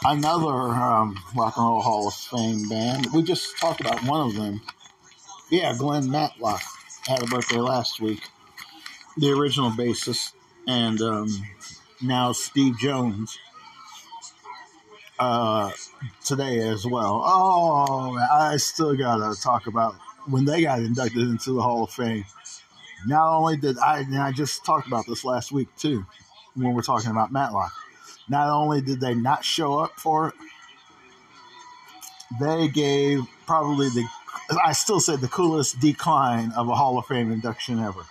another 0.03 0.47
um, 0.49 1.17
Rock 1.35 1.57
and 1.57 1.65
Roll 1.65 1.81
Hall 1.81 2.07
of 2.07 2.13
Fame 2.13 2.67
band. 2.69 3.07
We 3.13 3.23
just 3.23 3.57
talked 3.57 3.81
about 3.81 4.03
one 4.03 4.27
of 4.27 4.35
them 4.35 4.61
yeah, 5.51 5.75
Glenn 5.77 6.09
Matlock 6.09 6.61
had 7.05 7.21
a 7.21 7.25
birthday 7.25 7.57
last 7.57 7.99
week. 7.99 8.21
The 9.17 9.31
original 9.31 9.69
bassist, 9.69 10.31
and 10.65 10.99
um, 11.01 11.27
now 12.01 12.31
Steve 12.31 12.79
Jones 12.79 13.37
uh, 15.19 15.71
today 16.23 16.59
as 16.59 16.85
well. 16.85 17.21
Oh, 17.25 18.17
I 18.17 18.55
still 18.57 18.95
gotta 18.95 19.39
talk 19.39 19.67
about 19.67 19.95
when 20.27 20.45
they 20.45 20.61
got 20.61 20.79
inducted 20.79 21.21
into 21.21 21.51
the 21.51 21.61
Hall 21.61 21.83
of 21.83 21.91
Fame. 21.91 22.23
Not 23.05 23.35
only 23.35 23.57
did 23.57 23.77
I, 23.77 23.99
and 23.99 24.17
I 24.17 24.31
just 24.31 24.63
talked 24.63 24.87
about 24.87 25.05
this 25.05 25.25
last 25.25 25.51
week 25.51 25.67
too, 25.77 26.05
when 26.55 26.73
we're 26.73 26.81
talking 26.81 27.11
about 27.11 27.33
Matlock. 27.33 27.73
Not 28.31 28.47
only 28.49 28.79
did 28.79 29.01
they 29.01 29.13
not 29.13 29.43
show 29.43 29.77
up 29.79 29.99
for 29.99 30.29
it, 30.29 30.35
they 32.39 32.69
gave 32.69 33.19
probably 33.45 33.89
the 33.89 34.07
I 34.63 34.71
still 34.71 35.01
say 35.01 35.17
the 35.17 35.27
coolest 35.27 35.81
decline 35.81 36.53
of 36.55 36.69
a 36.69 36.75
Hall 36.75 36.97
of 36.97 37.05
Fame 37.07 37.29
induction 37.29 37.79
ever. 37.79 38.05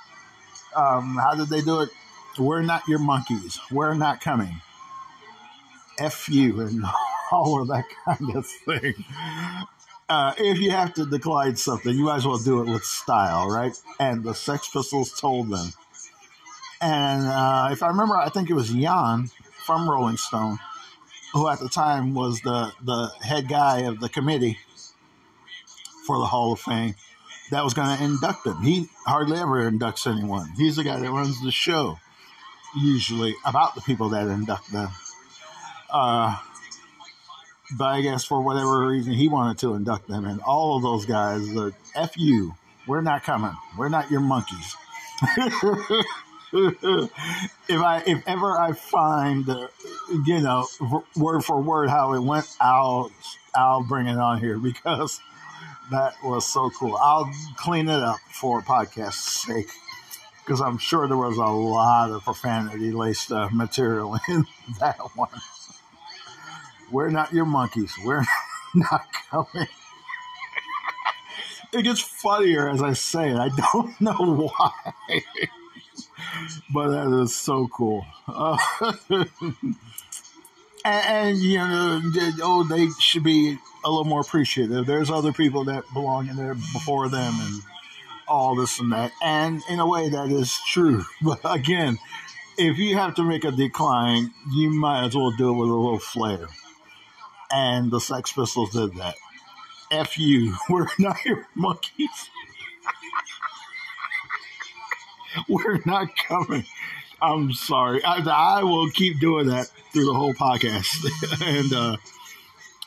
Um, 0.76 1.16
how 1.16 1.34
did 1.34 1.48
they 1.48 1.62
do 1.62 1.80
it? 1.80 1.88
We're 2.38 2.60
not 2.60 2.86
your 2.86 2.98
monkeys. 2.98 3.58
We're 3.70 3.94
not 3.94 4.20
coming. 4.20 4.60
F 5.98 6.28
you 6.28 6.60
and 6.60 6.84
all 7.32 7.62
of 7.62 7.68
that 7.68 7.86
kind 8.04 8.36
of 8.36 8.46
thing. 8.46 8.94
Uh, 10.06 10.34
if 10.36 10.58
you 10.58 10.70
have 10.70 10.92
to 10.94 11.06
decline 11.06 11.56
something, 11.56 11.96
you 11.96 12.04
might 12.04 12.16
as 12.16 12.26
well 12.26 12.38
do 12.38 12.60
it 12.60 12.70
with 12.70 12.84
style, 12.84 13.48
right? 13.48 13.74
And 13.98 14.22
the 14.22 14.34
Sex 14.34 14.68
Pistols 14.68 15.18
told 15.18 15.48
them. 15.48 15.72
And 16.82 17.26
uh, 17.26 17.68
if 17.72 17.82
I 17.82 17.88
remember, 17.88 18.16
I 18.16 18.28
think 18.28 18.50
it 18.50 18.54
was 18.54 18.68
Jan 18.70 19.30
from 19.64 19.88
Rolling 19.88 20.16
Stone, 20.16 20.58
who 21.32 21.48
at 21.48 21.60
the 21.60 21.68
time 21.68 22.14
was 22.14 22.40
the, 22.40 22.72
the 22.82 23.10
head 23.22 23.48
guy 23.48 23.80
of 23.80 24.00
the 24.00 24.08
committee 24.08 24.58
for 26.06 26.18
the 26.18 26.26
Hall 26.26 26.52
of 26.52 26.60
Fame 26.60 26.94
that 27.50 27.64
was 27.64 27.74
going 27.74 27.96
to 27.96 28.02
induct 28.02 28.46
him. 28.46 28.60
He 28.62 28.88
hardly 29.06 29.38
ever 29.38 29.70
inducts 29.70 30.10
anyone. 30.10 30.50
He's 30.56 30.76
the 30.76 30.84
guy 30.84 30.98
that 30.98 31.10
runs 31.10 31.42
the 31.42 31.50
show, 31.50 31.98
usually 32.76 33.34
about 33.44 33.74
the 33.74 33.80
people 33.80 34.10
that 34.10 34.28
induct 34.28 34.72
them. 34.72 34.88
Uh, 35.90 36.36
but 37.76 37.84
I 37.84 38.00
guess 38.00 38.24
for 38.24 38.40
whatever 38.40 38.86
reason, 38.86 39.12
he 39.12 39.28
wanted 39.28 39.58
to 39.58 39.74
induct 39.74 40.08
them, 40.08 40.24
and 40.24 40.40
all 40.40 40.76
of 40.76 40.82
those 40.82 41.06
guys, 41.06 41.46
the 41.48 41.72
F 41.94 42.16
you, 42.16 42.54
we're 42.86 43.02
not 43.02 43.22
coming. 43.22 43.54
We're 43.76 43.88
not 43.88 44.10
your 44.10 44.20
monkeys. 44.20 44.76
if 46.52 47.80
I 47.80 48.02
if 48.06 48.26
ever 48.26 48.58
I 48.58 48.72
find 48.72 49.48
uh, 49.48 49.68
you 50.26 50.40
know 50.40 50.66
word 51.16 51.44
for 51.44 51.60
word 51.60 51.90
how 51.90 52.14
it 52.14 52.20
went, 52.20 52.46
I'll 52.60 53.12
I'll 53.54 53.84
bring 53.84 54.08
it 54.08 54.18
on 54.18 54.40
here 54.40 54.58
because 54.70 55.20
that 55.90 56.14
was 56.24 56.46
so 56.46 56.70
cool. 56.70 56.96
I'll 56.96 57.30
clean 57.56 57.88
it 57.88 58.02
up 58.02 58.18
for 58.32 58.62
podcast's 58.62 59.44
sake 59.46 59.68
because 60.44 60.60
I'm 60.60 60.78
sure 60.78 61.06
there 61.06 61.16
was 61.16 61.36
a 61.36 61.44
lot 61.44 62.10
of 62.10 62.24
profanity 62.24 62.90
laced 62.90 63.30
uh, 63.30 63.48
material 63.52 64.18
in 64.28 64.46
that 64.80 64.98
one. 65.14 65.28
We're 66.90 67.10
not 67.10 67.32
your 67.32 67.44
monkeys. 67.44 67.92
We're 68.04 68.24
not 68.74 69.06
coming. 69.30 69.68
It 71.72 71.82
gets 71.82 72.00
funnier 72.00 72.68
as 72.68 72.82
I 72.82 72.94
say 72.94 73.30
it. 73.30 73.36
I 73.36 73.48
don't 73.48 74.00
know 74.00 74.50
why. 74.56 75.22
But 76.72 76.88
that 76.88 77.20
is 77.22 77.34
so 77.34 77.68
cool. 77.68 78.04
Uh, 78.26 78.56
and, 79.10 79.26
and, 80.84 81.38
you 81.38 81.58
know, 81.58 82.00
oh, 82.42 82.66
they 82.68 82.88
should 82.98 83.24
be 83.24 83.56
a 83.84 83.88
little 83.90 84.04
more 84.04 84.20
appreciative. 84.20 84.86
There's 84.86 85.10
other 85.10 85.32
people 85.32 85.64
that 85.64 85.84
belong 85.92 86.28
in 86.28 86.36
there 86.36 86.54
before 86.54 87.08
them, 87.08 87.34
and 87.40 87.62
all 88.30 88.54
this 88.54 88.78
and 88.78 88.92
that. 88.92 89.12
And 89.22 89.60
in 89.68 89.80
a 89.80 89.86
way, 89.86 90.08
that 90.08 90.30
is 90.30 90.58
true. 90.68 91.04
But 91.22 91.40
again, 91.44 91.98
if 92.56 92.78
you 92.78 92.96
have 92.96 93.14
to 93.16 93.22
make 93.22 93.44
a 93.44 93.50
decline, 93.50 94.32
you 94.52 94.70
might 94.70 95.06
as 95.06 95.14
well 95.14 95.32
do 95.32 95.50
it 95.50 95.58
with 95.58 95.68
a 95.68 95.74
little 95.74 95.98
flair. 95.98 96.46
And 97.52 97.90
the 97.90 98.00
Sex 98.00 98.32
Pistols 98.32 98.70
did 98.70 98.94
that. 98.96 99.16
F 99.90 100.18
you, 100.18 100.56
we're 100.70 100.86
not 100.98 101.24
your 101.24 101.46
monkeys. 101.54 102.30
we're 105.48 105.80
not 105.84 106.08
coming. 106.28 106.64
I'm 107.22 107.52
sorry. 107.52 108.02
I, 108.02 108.22
I, 108.26 108.64
will 108.64 108.88
keep 108.90 109.20
doing 109.20 109.48
that 109.48 109.66
through 109.92 110.06
the 110.06 110.14
whole 110.14 110.32
podcast, 110.32 110.88
and 111.46 111.70
uh, 111.72 111.96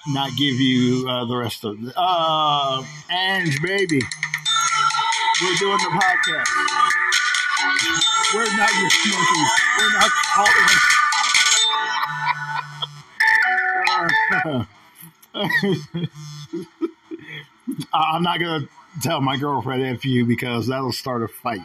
not 0.08 0.36
give 0.36 0.60
you 0.60 1.08
uh, 1.08 1.26
the 1.26 1.36
rest 1.36 1.64
of 1.64 1.78
it. 1.84 1.94
Uh, 1.96 2.84
Ange, 3.12 3.62
baby. 3.62 4.02
We're 5.42 5.56
doing 5.58 5.78
the 5.78 5.90
podcast. 5.90 6.50
We're 8.34 8.58
not 8.58 8.74
your 8.74 8.90
monkeys. 9.14 9.52
We're 9.78 9.94
not 9.94 10.12
calling. 10.34 10.80
I'm 17.94 18.24
not 18.24 18.40
going 18.40 18.62
to 18.62 18.70
tell 19.02 19.22
my 19.22 19.38
girlfriend 19.38 19.84
F 19.84 20.06
you 20.06 20.26
because 20.26 20.68
that'll 20.68 20.92
start 20.92 21.24
a 21.24 21.28
fight. 21.28 21.62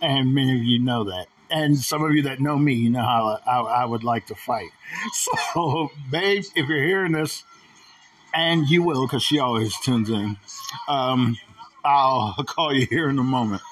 And 0.00 0.34
many 0.34 0.56
of 0.56 0.62
you 0.62 0.78
know 0.78 1.04
that. 1.04 1.26
And 1.50 1.78
some 1.78 2.04
of 2.04 2.14
you 2.14 2.22
that 2.22 2.40
know 2.40 2.58
me, 2.58 2.74
you 2.74 2.90
know 2.90 3.02
how 3.02 3.40
I, 3.46 3.82
I 3.82 3.84
would 3.84 4.04
like 4.04 4.26
to 4.26 4.34
fight. 4.34 4.70
So, 5.54 5.90
babe, 6.10 6.44
if 6.54 6.68
you're 6.68 6.82
hearing 6.82 7.12
this, 7.12 7.44
and 8.34 8.68
you 8.68 8.82
will 8.82 9.06
because 9.06 9.22
she 9.22 9.38
always 9.38 9.78
tunes 9.80 10.10
in, 10.10 10.36
um, 10.88 11.36
I'll 11.84 12.34
call 12.46 12.74
you 12.74 12.86
here 12.86 13.08
in 13.08 13.18
a 13.18 13.24
moment. 13.24 13.62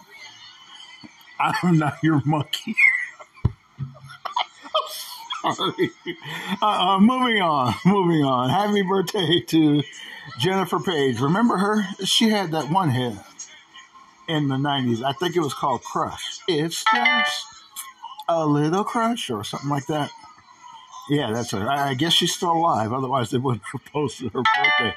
I'm 1.38 1.78
not 1.78 2.02
your 2.02 2.22
monkey. 2.24 2.74
Sorry. 5.54 5.90
Uh, 6.60 6.66
uh, 6.66 7.00
moving 7.00 7.40
on, 7.40 7.74
moving 7.84 8.24
on. 8.24 8.50
Happy 8.50 8.82
birthday 8.82 9.40
to 9.40 9.82
Jennifer 10.38 10.80
Page. 10.80 11.20
Remember 11.20 11.56
her? 11.58 11.86
She 12.04 12.30
had 12.30 12.50
that 12.52 12.70
one 12.70 12.90
hit 12.90 13.14
in 14.28 14.48
the 14.48 14.56
90s. 14.56 15.02
I 15.02 15.12
think 15.12 15.36
it 15.36 15.40
was 15.40 15.54
called 15.54 15.82
Crush. 15.82 16.40
It's 16.48 16.84
just 16.94 17.46
a 18.28 18.44
little 18.46 18.84
crush 18.84 19.30
or 19.30 19.44
something 19.44 19.70
like 19.70 19.86
that. 19.86 20.10
Yeah, 21.08 21.32
that's 21.32 21.52
her. 21.52 21.68
I, 21.68 21.94
guess 21.94 22.12
she's 22.12 22.34
still 22.34 22.52
alive. 22.52 22.92
Otherwise, 22.92 23.30
they 23.30 23.38
wouldn't 23.38 23.62
have 23.72 23.84
posted 23.86 24.32
her 24.32 24.42
birthday. 24.42 24.96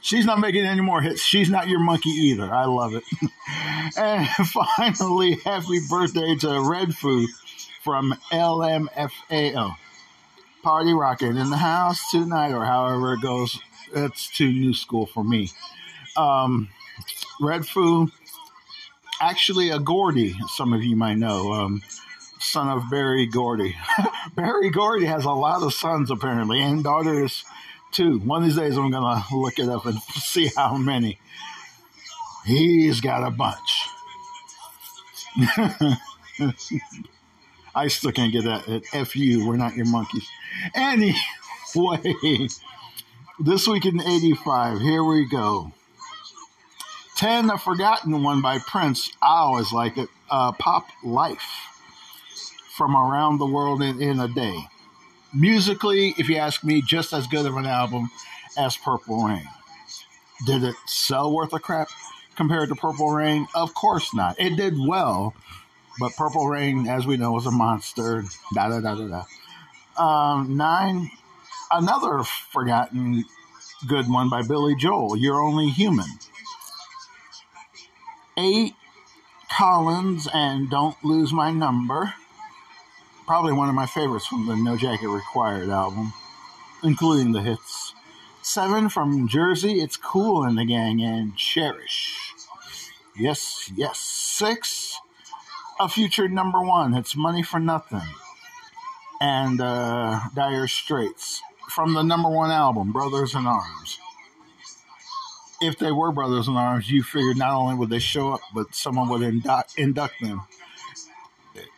She's 0.00 0.26
not 0.26 0.38
making 0.38 0.66
any 0.66 0.82
more 0.82 1.00
hits. 1.00 1.22
She's 1.22 1.48
not 1.48 1.66
your 1.66 1.80
monkey 1.80 2.10
either. 2.10 2.52
I 2.52 2.66
love 2.66 2.94
it. 2.94 3.04
and 3.96 4.28
finally, 4.76 5.38
happy 5.44 5.80
birthday 5.88 6.36
to 6.36 6.60
Red 6.60 6.94
Foo 6.94 7.26
from 7.82 8.14
LMFAO. 8.30 9.76
Party 10.62 10.92
rocking 10.92 11.36
in 11.36 11.48
the 11.48 11.56
house 11.56 12.10
tonight, 12.10 12.52
or 12.52 12.66
however 12.66 13.14
it 13.14 13.22
goes. 13.22 13.58
It's 13.94 14.28
too 14.28 14.52
new 14.52 14.74
school 14.74 15.06
for 15.06 15.24
me. 15.24 15.50
Um, 16.16 16.68
Red 17.40 17.66
Foo, 17.66 18.10
actually 19.20 19.70
a 19.70 19.78
Gordy, 19.78 20.34
some 20.56 20.72
of 20.72 20.82
you 20.82 20.96
might 20.96 21.18
know, 21.18 21.52
um, 21.52 21.82
son 22.38 22.68
of 22.68 22.90
Berry 22.90 23.26
Gordy. 23.26 23.76
Berry 24.34 24.70
Gordy 24.70 25.06
has 25.06 25.24
a 25.24 25.30
lot 25.32 25.62
of 25.62 25.72
sons 25.74 26.10
apparently, 26.10 26.60
and 26.62 26.84
daughters 26.84 27.44
too. 27.90 28.18
One 28.18 28.42
of 28.42 28.48
these 28.48 28.56
days 28.56 28.76
I'm 28.76 28.90
going 28.90 29.02
to 29.02 29.36
look 29.36 29.58
it 29.58 29.68
up 29.68 29.86
and 29.86 29.98
see 30.14 30.50
how 30.56 30.76
many. 30.76 31.18
He's 32.44 33.00
got 33.00 33.26
a 33.26 33.30
bunch. 33.30 33.88
I 37.74 37.88
still 37.88 38.12
can't 38.12 38.32
get 38.32 38.44
that. 38.44 38.82
F 38.92 39.16
you, 39.16 39.46
we're 39.46 39.56
not 39.56 39.74
your 39.74 39.86
monkeys. 39.86 40.28
Anyway, 40.74 41.16
this 43.40 43.66
week 43.66 43.86
in 43.86 44.00
85, 44.00 44.80
here 44.80 45.02
we 45.02 45.26
go. 45.26 45.72
10, 47.16 47.50
a 47.50 47.58
forgotten 47.58 48.22
one 48.22 48.42
by 48.42 48.58
Prince. 48.58 49.10
I 49.22 49.38
always 49.38 49.72
like 49.72 49.96
it. 49.96 50.08
Uh, 50.30 50.52
Pop 50.52 50.86
Life 51.02 51.42
from 52.76 52.96
around 52.96 53.38
the 53.38 53.46
world 53.46 53.82
in, 53.82 54.02
in 54.02 54.18
a 54.18 54.28
day. 54.28 54.56
Musically, 55.32 56.14
if 56.18 56.28
you 56.28 56.36
ask 56.36 56.64
me, 56.64 56.82
just 56.82 57.12
as 57.12 57.26
good 57.26 57.46
of 57.46 57.56
an 57.56 57.66
album 57.66 58.10
as 58.56 58.76
Purple 58.76 59.24
Rain. 59.24 59.48
Did 60.46 60.64
it 60.64 60.74
sell 60.86 61.32
worth 61.32 61.52
a 61.52 61.60
crap 61.60 61.88
compared 62.36 62.68
to 62.68 62.74
Purple 62.74 63.10
Rain? 63.10 63.46
Of 63.54 63.74
course 63.74 64.12
not. 64.14 64.38
It 64.40 64.56
did 64.56 64.74
well, 64.78 65.34
but 66.00 66.16
Purple 66.16 66.48
Rain, 66.48 66.88
as 66.88 67.06
we 67.06 67.16
know, 67.16 67.32
was 67.32 67.46
a 67.46 67.50
monster. 67.50 68.24
Da 68.54 68.68
da 68.68 68.80
da 68.80 68.94
da 68.96 69.24
da. 69.96 70.02
Um, 70.02 70.56
nine, 70.56 71.10
another 71.70 72.24
forgotten 72.24 73.24
good 73.86 74.08
one 74.08 74.28
by 74.28 74.42
Billy 74.42 74.74
Joel. 74.74 75.16
You're 75.16 75.40
only 75.40 75.68
human. 75.68 76.06
Eight, 78.36 78.74
Collins 79.56 80.28
and 80.32 80.68
Don't 80.68 80.96
Lose 81.04 81.32
My 81.32 81.50
Number. 81.50 82.14
Probably 83.26 83.52
one 83.52 83.68
of 83.68 83.74
my 83.74 83.86
favorites 83.86 84.26
from 84.26 84.46
the 84.46 84.56
No 84.56 84.76
Jacket 84.76 85.08
Required 85.08 85.68
album, 85.68 86.12
including 86.82 87.32
the 87.32 87.42
hits. 87.42 87.94
Seven 88.42 88.88
from 88.88 89.28
Jersey, 89.28 89.80
It's 89.80 89.96
Kool 89.96 90.42
and 90.42 90.58
the 90.58 90.64
Gang 90.64 91.00
and 91.00 91.36
Cherish. 91.36 92.32
Yes, 93.16 93.70
yes. 93.74 93.98
Six, 93.98 94.98
a 95.78 95.88
future 95.88 96.28
number 96.28 96.60
one. 96.60 96.94
It's 96.94 97.16
Money 97.16 97.42
for 97.42 97.60
Nothing. 97.60 98.02
And 99.20 99.60
uh, 99.60 100.20
Dire 100.34 100.66
Straits 100.66 101.40
from 101.70 101.94
the 101.94 102.02
number 102.02 102.28
one 102.28 102.50
album, 102.50 102.92
Brothers 102.92 103.34
in 103.34 103.46
Arms. 103.46 103.93
If 105.60 105.78
they 105.78 105.92
were 105.92 106.12
Brothers 106.12 106.48
in 106.48 106.56
Arms, 106.56 106.90
you 106.90 107.02
figured 107.02 107.36
not 107.36 107.54
only 107.54 107.74
would 107.76 107.90
they 107.90 107.98
show 107.98 108.32
up, 108.32 108.40
but 108.54 108.74
someone 108.74 109.08
would 109.08 109.22
induct, 109.22 109.78
induct 109.78 110.14
them 110.20 110.42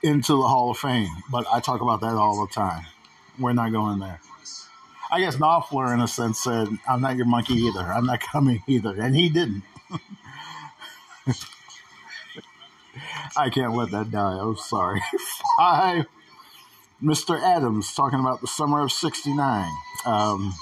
into 0.03 0.33
the 0.33 0.49
Hall 0.49 0.71
of 0.71 0.79
Fame. 0.79 1.11
But 1.31 1.47
I 1.53 1.61
talk 1.61 1.81
about 1.81 2.01
that 2.01 2.15
all 2.15 2.45
the 2.45 2.53
time. 2.53 2.85
We're 3.39 3.53
not 3.53 3.73
going 3.73 4.01
there. 4.01 4.21
I 5.11 5.21
guess 5.21 5.37
Knopfler, 5.37 5.93
in 5.95 6.01
a 6.01 6.09
sense, 6.09 6.41
said, 6.41 6.69
I'm 6.89 7.01
not 7.01 7.17
your 7.17 7.27
monkey 7.27 7.55
either. 7.55 7.81
I'm 7.81 8.07
not 8.07 8.21
coming 8.33 8.63
either. 8.67 8.95
And 9.01 9.15
he 9.15 9.29
didn't. 9.29 9.63
I 13.37 13.51
can't 13.51 13.75
let 13.75 13.91
that 13.91 14.11
die. 14.11 14.39
I'm 14.41 14.57
sorry. 14.57 15.01
Five. 15.59 16.07
Mr. 17.03 17.39
Adams 17.41 17.95
talking 17.95 18.19
about 18.19 18.41
the 18.41 18.47
summer 18.47 18.83
of 18.83 18.91
69. 18.91 19.71
Um, 20.07 20.55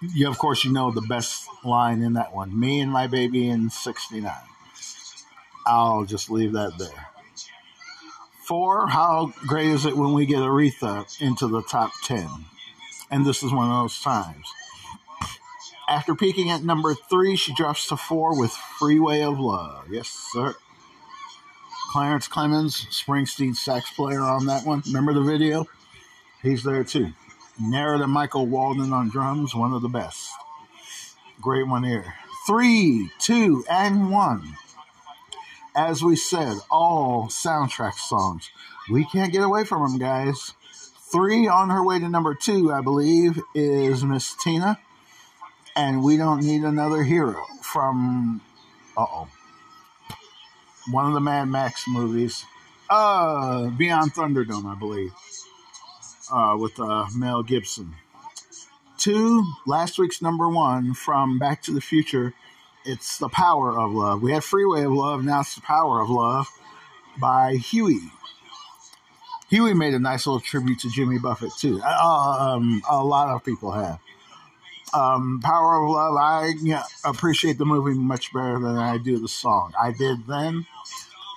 you, 0.00 0.28
of 0.28 0.38
course, 0.38 0.64
you 0.64 0.72
know 0.72 0.90
the 0.90 1.02
best 1.02 1.46
line 1.64 2.02
in 2.02 2.14
that 2.14 2.34
one. 2.34 2.58
Me 2.58 2.80
and 2.80 2.90
my 2.90 3.06
baby 3.06 3.48
in 3.48 3.70
69. 3.70 4.32
I'll 5.66 6.04
just 6.04 6.30
leave 6.30 6.52
that 6.52 6.78
there. 6.78 7.08
Four, 8.46 8.86
how 8.86 9.32
great 9.46 9.68
is 9.68 9.86
it 9.86 9.96
when 9.96 10.12
we 10.12 10.24
get 10.24 10.38
Aretha 10.38 11.20
into 11.20 11.48
the 11.48 11.62
top 11.62 11.90
10? 12.04 12.28
And 13.10 13.26
this 13.26 13.42
is 13.42 13.52
one 13.52 13.68
of 13.70 13.82
those 13.82 14.00
times. 14.00 14.46
After 15.88 16.14
peaking 16.14 16.50
at 16.50 16.62
number 16.62 16.94
three, 16.94 17.36
she 17.36 17.54
drops 17.54 17.88
to 17.88 17.96
four 17.96 18.38
with 18.38 18.50
Freeway 18.50 19.22
of 19.22 19.38
Love. 19.38 19.86
Yes, 19.90 20.08
sir. 20.32 20.54
Clarence 21.92 22.28
Clemons, 22.28 22.86
Springsteen 22.88 23.56
sax 23.56 23.90
player 23.90 24.20
on 24.20 24.46
that 24.46 24.66
one. 24.66 24.82
Remember 24.86 25.12
the 25.12 25.22
video? 25.22 25.66
He's 26.42 26.62
there 26.62 26.84
too. 26.84 27.12
Narada 27.60 28.06
Michael 28.06 28.46
Walden 28.46 28.92
on 28.92 29.08
drums, 29.08 29.54
one 29.54 29.72
of 29.72 29.82
the 29.82 29.88
best. 29.88 30.30
Great 31.40 31.66
one 31.66 31.84
here. 31.84 32.14
Three, 32.46 33.10
two, 33.18 33.64
and 33.68 34.10
one. 34.10 34.56
As 35.74 36.02
we 36.02 36.16
said, 36.16 36.56
all 36.70 37.26
soundtrack 37.28 37.94
songs. 37.94 38.50
We 38.90 39.04
can't 39.04 39.32
get 39.32 39.42
away 39.42 39.64
from 39.64 39.82
them, 39.82 39.98
guys. 39.98 40.52
Three 41.12 41.46
on 41.46 41.70
her 41.70 41.84
way 41.84 41.98
to 41.98 42.08
number 42.08 42.34
two, 42.34 42.72
I 42.72 42.80
believe, 42.80 43.40
is 43.54 44.04
Miss 44.04 44.34
Tina. 44.42 44.78
And 45.74 46.02
we 46.02 46.16
don't 46.16 46.42
need 46.42 46.62
another 46.62 47.02
hero 47.02 47.44
from. 47.62 48.40
Uh 48.96 49.04
oh 49.08 49.28
one 50.90 51.06
of 51.06 51.12
the 51.12 51.20
Mad 51.20 51.48
Max 51.48 51.84
movies, 51.88 52.44
uh, 52.88 53.68
Beyond 53.70 54.14
Thunderdome, 54.14 54.66
I 54.66 54.78
believe, 54.78 55.12
uh, 56.32 56.56
with 56.58 56.78
uh, 56.78 57.06
Mel 57.14 57.42
Gibson. 57.42 57.94
Two, 58.98 59.44
last 59.66 59.98
week's 59.98 60.22
number 60.22 60.48
one 60.48 60.94
from 60.94 61.38
Back 61.38 61.62
to 61.62 61.72
the 61.72 61.80
Future. 61.80 62.32
It's 62.84 63.18
The 63.18 63.28
Power 63.28 63.78
of 63.78 63.92
Love. 63.92 64.22
We 64.22 64.32
had 64.32 64.44
Freeway 64.44 64.84
of 64.84 64.92
Love, 64.92 65.24
now 65.24 65.40
it's 65.40 65.54
The 65.54 65.60
Power 65.60 66.00
of 66.00 66.08
Love 66.08 66.48
by 67.20 67.56
Huey. 67.56 68.10
Huey 69.48 69.74
made 69.74 69.94
a 69.94 69.98
nice 69.98 70.26
little 70.26 70.40
tribute 70.40 70.80
to 70.80 70.90
Jimmy 70.90 71.18
Buffett, 71.18 71.52
too. 71.58 71.80
Uh, 71.84 72.54
um, 72.54 72.82
a 72.90 73.04
lot 73.04 73.28
of 73.28 73.44
people 73.44 73.72
have. 73.72 73.98
Um, 74.94 75.40
Power 75.42 75.82
of 75.82 75.90
Love, 75.90 76.16
I 76.16 76.52
appreciate 77.04 77.58
the 77.58 77.66
movie 77.66 77.98
much 77.98 78.32
better 78.32 78.58
than 78.58 78.76
I 78.76 78.98
do 78.98 79.18
the 79.18 79.28
song. 79.28 79.72
I 79.80 79.92
did 79.92 80.26
then, 80.26 80.66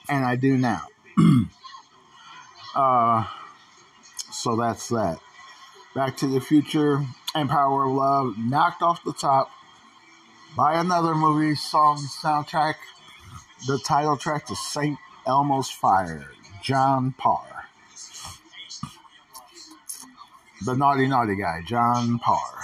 and 0.07 0.25
I 0.25 0.35
do 0.35 0.57
now. 0.57 0.87
uh, 2.75 3.25
so 4.39 4.55
that's 4.55 4.87
that. 4.89 5.19
Back 5.93 6.15
to 6.17 6.27
the 6.27 6.39
Future 6.39 7.05
and 7.35 7.49
Power 7.49 7.85
of 7.85 7.91
Love 7.93 8.37
knocked 8.37 8.81
off 8.81 9.03
the 9.03 9.13
top 9.13 9.51
by 10.55 10.79
another 10.79 11.13
movie 11.13 11.55
song 11.55 11.97
soundtrack. 11.97 12.75
The 13.67 13.77
title 13.79 14.15
track 14.15 14.45
to 14.47 14.55
St. 14.55 14.97
Elmo's 15.27 15.69
Fire, 15.69 16.31
John 16.63 17.13
Parr. 17.17 17.65
The 20.65 20.75
naughty 20.75 21.07
naughty 21.07 21.35
guy, 21.35 21.61
John 21.67 22.19
Parr. 22.19 22.59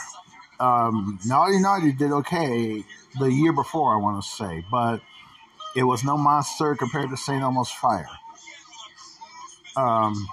Um, 0.58 1.20
naughty 1.26 1.60
Naughty 1.60 1.92
did 1.92 2.12
okay 2.12 2.84
the 3.20 3.26
year 3.26 3.52
before, 3.52 3.94
I 3.94 3.98
want 3.98 4.24
to 4.24 4.30
say, 4.30 4.64
but 4.72 5.02
it 5.76 5.84
was 5.84 6.06
no 6.06 6.18
monster 6.18 6.76
compared 6.76 7.10
to 7.10 7.18
St. 7.18 7.42
Elmo's 7.42 7.70
Fire. 7.70 8.08
Um, 9.76 10.26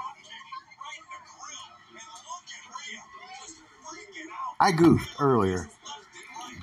I 4.63 4.71
goofed 4.71 5.21
earlier. 5.21 5.69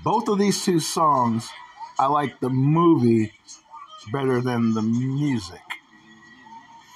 Both 0.06 0.30
of 0.30 0.40
these 0.40 0.64
two 0.64 0.80
songs, 0.80 1.50
I 2.00 2.06
like 2.06 2.40
the 2.40 2.48
movie 2.50 3.34
better 4.14 4.40
than 4.40 4.74
the 4.74 4.82
music. 4.82 5.60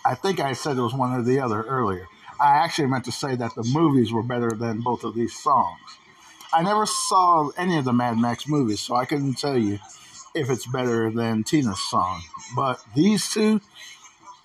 I 0.05 0.15
think 0.15 0.39
I 0.39 0.53
said 0.53 0.77
it 0.77 0.81
was 0.81 0.93
one 0.93 1.11
or 1.11 1.21
the 1.21 1.41
other 1.41 1.61
earlier. 1.63 2.07
I 2.39 2.63
actually 2.63 2.87
meant 2.87 3.03
to 3.03 3.11
say 3.11 3.35
that 3.35 3.53
the 3.53 3.65
movies 3.65 4.13
were 4.13 4.23
better 4.23 4.51
than 4.51 4.79
both 4.79 5.03
of 5.03 5.13
these 5.13 5.35
songs. 5.35 5.77
I 6.53 6.63
never 6.63 6.85
saw 6.85 7.49
any 7.57 7.77
of 7.77 7.83
the 7.83 7.91
Mad 7.91 8.17
Max 8.17 8.47
movies, 8.47 8.79
so 8.79 8.95
I 8.95 9.03
couldn't 9.03 9.37
tell 9.37 9.57
you 9.57 9.79
if 10.33 10.49
it's 10.49 10.65
better 10.67 11.11
than 11.11 11.43
Tina's 11.43 11.83
song. 11.89 12.21
But 12.55 12.81
these 12.95 13.29
two 13.29 13.59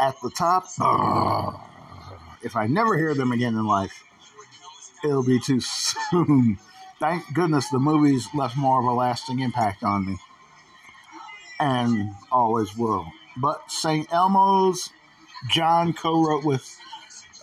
at 0.01 0.17
the 0.25 0.31
top, 0.31 0.67
uh, 0.81 1.53
if 2.43 2.57
I 2.57 2.67
never 2.67 2.99
hear 2.99 3.15
them 3.15 3.31
again 3.31 3.55
in 3.55 3.65
life, 3.65 4.03
it'll 5.05 5.23
be 5.23 5.41
too 5.41 5.61
soon. 5.61 6.59
Thank 7.01 7.33
goodness 7.33 7.69
the 7.71 7.79
movies 7.79 8.29
left 8.35 8.57
more 8.57 8.81
of 8.81 8.87
a 8.87 8.93
lasting 8.93 9.39
impact 9.41 9.83
on 9.85 10.07
me. 10.07 10.17
And 11.61 12.11
always 12.31 12.77
will. 12.77 13.07
But 13.37 13.71
St. 13.71 14.13
Elmo's, 14.13 14.91
John 15.49 15.93
co 15.93 16.25
wrote 16.25 16.45
with 16.45 16.77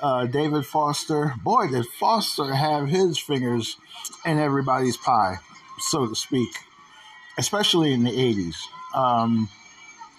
uh, 0.01 0.25
David 0.25 0.65
Foster. 0.65 1.33
Boy, 1.43 1.67
did 1.69 1.85
Foster 1.85 2.53
have 2.53 2.89
his 2.89 3.17
fingers 3.17 3.77
in 4.25 4.39
everybody's 4.39 4.97
pie, 4.97 5.37
so 5.79 6.07
to 6.07 6.15
speak, 6.15 6.49
especially 7.37 7.93
in 7.93 8.03
the 8.03 8.11
80s. 8.11 8.55
Um, 8.93 9.49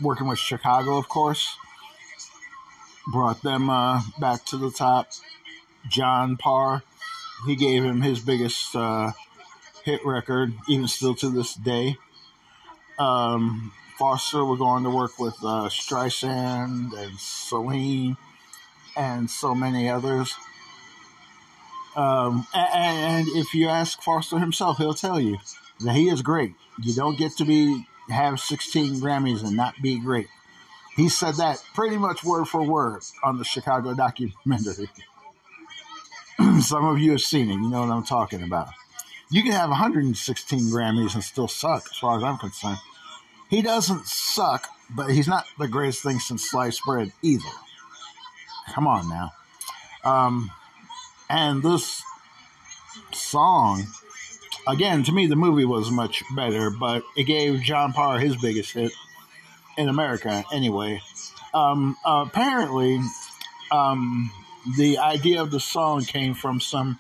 working 0.01 0.27
with 0.27 0.39
Chicago, 0.39 0.97
of 0.97 1.09
course, 1.09 1.57
brought 3.13 3.43
them 3.43 3.71
uh, 3.71 4.03
back 4.19 4.45
to 4.47 4.57
the 4.57 4.71
top. 4.71 5.09
John 5.89 6.37
Parr, 6.37 6.83
he 7.45 7.57
gave 7.57 7.85
him 7.85 8.01
his 8.01 8.21
biggest 8.21 8.75
uh, 8.75 9.13
hit 9.85 10.05
record, 10.05 10.55
even 10.69 10.89
still 10.89 11.15
to 11.17 11.31
this 11.31 11.55
day. 11.55 11.97
Um, 12.99 13.73
Foster 13.99 14.45
would 14.45 14.59
go 14.59 14.67
on 14.67 14.85
to 14.85 14.91
work 14.91 15.19
with 15.19 15.35
uh, 15.43 15.69
Streisand 15.69 16.97
and 16.97 17.19
Celine 17.19 18.17
and 18.97 19.31
so 19.31 19.55
many 19.55 19.89
others. 19.89 20.35
Um, 21.95 22.47
and, 22.55 23.27
and, 23.27 23.29
if 23.37 23.55
you 23.55 23.69
ask 23.69 24.03
Foster 24.03 24.39
himself, 24.39 24.77
he'll 24.77 24.93
tell 24.93 25.19
you 25.19 25.39
that 25.81 25.95
he 25.95 26.11
is 26.11 26.21
great. 26.21 26.53
You 26.83 26.95
don't 26.95 27.17
get 27.17 27.33
to 27.39 27.45
be 27.47 27.87
have 28.11 28.39
16 28.39 29.01
Grammys 29.01 29.43
and 29.43 29.57
not 29.57 29.75
be 29.83 29.99
great. 29.99 30.29
He 30.95 31.09
said 31.09 31.37
that 31.37 31.63
pretty 31.75 31.97
much 31.97 32.23
word 32.23 32.47
for 32.47 32.63
word 32.63 33.03
on 33.25 33.39
the 33.39 33.45
Chicago 33.45 33.95
documentary. 33.95 34.89
Some 36.61 36.85
of 36.85 36.99
you 36.99 37.13
have 37.13 37.21
seen 37.21 37.51
it. 37.51 37.55
You 37.55 37.71
know 37.71 37.81
what 37.81 37.91
I'm 37.91 38.05
talking 38.05 38.43
about. 38.43 38.69
You 39.31 39.43
can 39.43 39.53
have 39.53 39.71
116 39.71 40.61
Grammys 40.71 41.15
and 41.15 41.25
still 41.25 41.49
suck, 41.49 41.85
as 41.91 41.99
far 41.99 42.17
as 42.17 42.23
I'm 42.23 42.39
concerned. 42.39 42.79
He 43.49 43.63
doesn't 43.63 44.07
suck, 44.07 44.69
but 44.91 45.11
he's 45.11 45.29
not 45.29 45.47
the 45.59 45.69
greatest 45.69 46.03
thing 46.03 46.19
since 46.19 46.49
sliced 46.49 46.83
bread 46.85 47.13
either. 47.23 47.49
Come 48.73 48.87
on 48.87 49.09
now. 49.09 49.33
Um, 50.05 50.51
and 51.29 51.63
this 51.63 52.03
song, 53.13 53.87
again, 54.69 55.03
to 55.05 55.13
me, 55.13 55.27
the 55.27 55.37
movie 55.37 55.65
was 55.65 55.91
much 55.91 56.23
better, 56.35 56.71
but 56.71 57.03
it 57.17 57.25
gave 57.25 57.63
John 57.63 57.93
Parr 57.93 58.19
his 58.19 58.37
biggest 58.37 58.73
hit 58.73 58.93
in 59.77 59.89
America, 59.89 60.45
anyway. 60.53 61.01
Um, 61.55 61.97
apparently, 62.05 63.01
um, 63.71 64.31
the 64.77 64.99
idea 64.99 65.41
of 65.41 65.51
the 65.51 65.61
song 65.61 66.03
came 66.05 66.35
from 66.35 66.61
some 66.61 66.99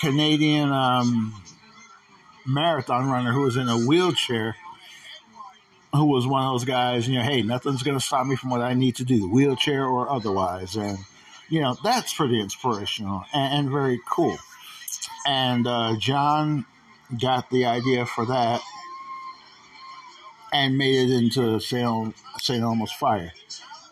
Canadian 0.00 0.72
um, 0.72 1.40
marathon 2.46 3.08
runner 3.08 3.32
who 3.32 3.42
was 3.42 3.56
in 3.56 3.68
a 3.68 3.78
wheelchair 3.78 4.56
who 5.94 6.06
was 6.06 6.26
one 6.26 6.42
of 6.42 6.52
those 6.52 6.64
guys, 6.64 7.08
you 7.08 7.16
know, 7.16 7.22
hey, 7.22 7.42
nothing's 7.42 7.82
going 7.82 7.96
to 7.96 8.04
stop 8.04 8.26
me 8.26 8.36
from 8.36 8.50
what 8.50 8.60
I 8.60 8.74
need 8.74 8.96
to 8.96 9.04
do, 9.04 9.28
wheelchair 9.28 9.84
or 9.86 10.10
otherwise. 10.10 10.76
And, 10.76 10.98
you 11.48 11.60
know, 11.60 11.76
that's 11.84 12.12
pretty 12.12 12.40
inspirational 12.40 13.24
and, 13.32 13.54
and 13.54 13.70
very 13.70 14.00
cool. 14.10 14.36
And 15.26 15.66
uh, 15.66 15.96
John 15.98 16.66
got 17.20 17.48
the 17.50 17.66
idea 17.66 18.06
for 18.06 18.26
that 18.26 18.60
and 20.52 20.76
made 20.76 21.08
it 21.08 21.14
into 21.14 21.60
St. 21.60 22.14
St. 22.38 22.62
Elmo's 22.62 22.92
Fire. 22.92 23.32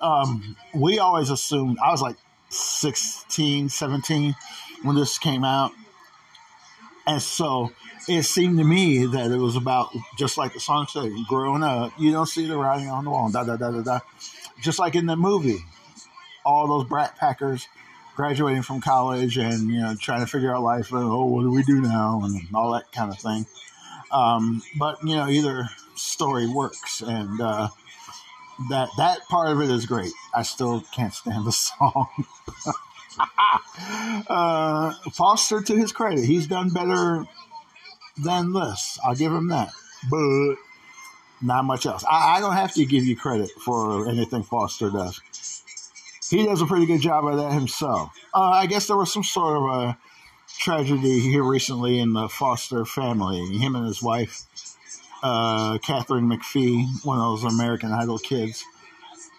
Um, 0.01 0.57
we 0.75 0.99
always 0.99 1.31
assumed, 1.31 1.79
I 1.83 1.93
was 1.93 2.03
like 2.03 2.17
16, 2.53 3.69
17 3.69 4.35
when 4.83 4.97
this 4.97 5.19
came 5.19 5.45
out. 5.45 5.73
And 7.07 7.21
so 7.21 7.73
it 8.09 8.23
seemed 8.25 8.59
to 8.59 8.65
me 8.65 9.07
that 9.07 9.31
it 9.31 9.39
was 9.39 9.57
about 9.57 9.95
just 10.19 10.39
like 10.39 10.55
the 10.55 10.61
song 10.61 10.87
said, 10.89 11.11
growing 11.29 11.63
up. 11.63 11.93
You 11.99 12.13
don't 12.13 12.27
see 12.27 12.47
the 12.47 12.57
writing 12.57 12.89
on 12.89 13.05
the 13.05 13.11
wall, 13.11 13.31
da 13.31 13.45
da 13.45 13.57
da 13.57 13.71
da 13.71 13.83
da. 13.83 14.01
Just 14.61 14.79
like 14.79 14.95
in 14.95 15.07
the 15.07 15.17
movie, 15.17 15.65
all 16.45 16.67
those 16.69 16.89
brat 16.89 17.17
packers 17.17 17.67
graduating 18.15 18.63
from 18.63 18.81
college 18.81 19.39
and 19.39 19.69
you 19.71 19.81
know 19.81 19.95
trying 19.99 20.21
to 20.21 20.27
figure 20.27 20.55
out 20.55 20.63
life 20.63 20.93
and 20.93 21.03
oh 21.03 21.25
what 21.25 21.43
do 21.43 21.51
we 21.51 21.63
do 21.63 21.81
now 21.81 22.21
and 22.23 22.41
all 22.55 22.73
that 22.73 22.91
kind 22.93 23.11
of 23.11 23.19
thing. 23.19 23.47
Um, 24.11 24.63
but 24.79 24.99
you 25.03 25.17
know 25.17 25.29
either 25.29 25.69
story 25.95 26.47
works 26.47 27.01
and 27.01 27.41
uh, 27.41 27.69
that 28.71 28.89
that 28.97 29.21
part 29.29 29.51
of 29.51 29.61
it 29.61 29.71
is 29.71 29.87
great. 29.87 30.13
I 30.35 30.43
still 30.43 30.83
can't 30.93 31.15
stand 31.15 31.47
the 31.47 31.53
song. 31.53 32.09
uh, 34.29 34.95
Foster, 35.13 35.61
to 35.61 35.77
his 35.77 35.93
credit, 35.93 36.25
he's 36.25 36.47
done 36.47 36.71
better 36.71 37.25
than 38.17 38.53
this. 38.53 38.99
I'll 39.05 39.15
give 39.15 39.33
him 39.33 39.49
that. 39.49 39.71
But 40.11 40.57
not 41.41 41.65
much 41.65 41.87
else. 41.87 42.05
I, 42.05 42.37
I 42.37 42.41
don't 42.41 42.55
have 42.55 42.73
to 42.75 42.85
give 42.85 43.05
you 43.05 43.17
credit 43.17 43.51
for 43.65 44.09
anything 44.09 44.43
Foster 44.43 44.91
does. 44.91 45.21
He 46.31 46.47
does 46.47 46.63
a 46.63 46.67
pretty 46.67 46.87
good 46.87 47.01
job 47.01 47.27
of 47.27 47.37
that 47.37 47.53
himself. 47.53 48.11
Uh, 48.33 48.51
I 48.51 48.67
guess 48.67 48.87
there 48.87 48.97
was 48.97 49.13
some 49.13 49.25
sort 49.25 49.57
of 49.59 49.65
a 49.65 49.99
tragedy 50.59 51.21
here 51.21 51.43
recently 51.43 51.99
in 51.99 52.13
the 52.13 52.29
Foster 52.29 52.85
family. 52.85 53.59
Him 53.59 53.77
and 53.77 53.87
his 53.87 54.03
wife, 54.03 54.45
uh, 55.23 55.79
Katharine 55.79 56.29
McPhee, 56.29 57.05
one 57.05 57.19
of 57.19 57.41
those 57.41 57.53
American 57.53 57.93
Idol 57.93 58.19
kids. 58.19 58.65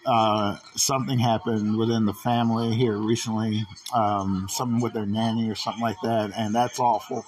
Uh, 0.06 0.58
something 0.76 1.18
happened 1.18 1.78
within 1.78 2.04
the 2.04 2.12
family 2.12 2.74
here 2.74 2.96
recently, 2.96 3.64
um, 3.94 4.46
something 4.50 4.80
with 4.80 4.92
their 4.92 5.06
nanny 5.06 5.50
or 5.50 5.54
something 5.54 5.82
like 5.82 5.96
that, 6.02 6.30
and 6.36 6.54
that's 6.54 6.78
awful 6.78 7.24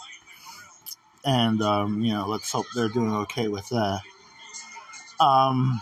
and 1.27 1.61
um, 1.61 2.01
you 2.03 2.15
know, 2.15 2.27
let's 2.27 2.51
hope 2.53 2.67
they're 2.75 2.89
doing 2.89 3.13
okay 3.13 3.49
with 3.49 3.69
that. 3.71 4.01
Um, 5.19 5.81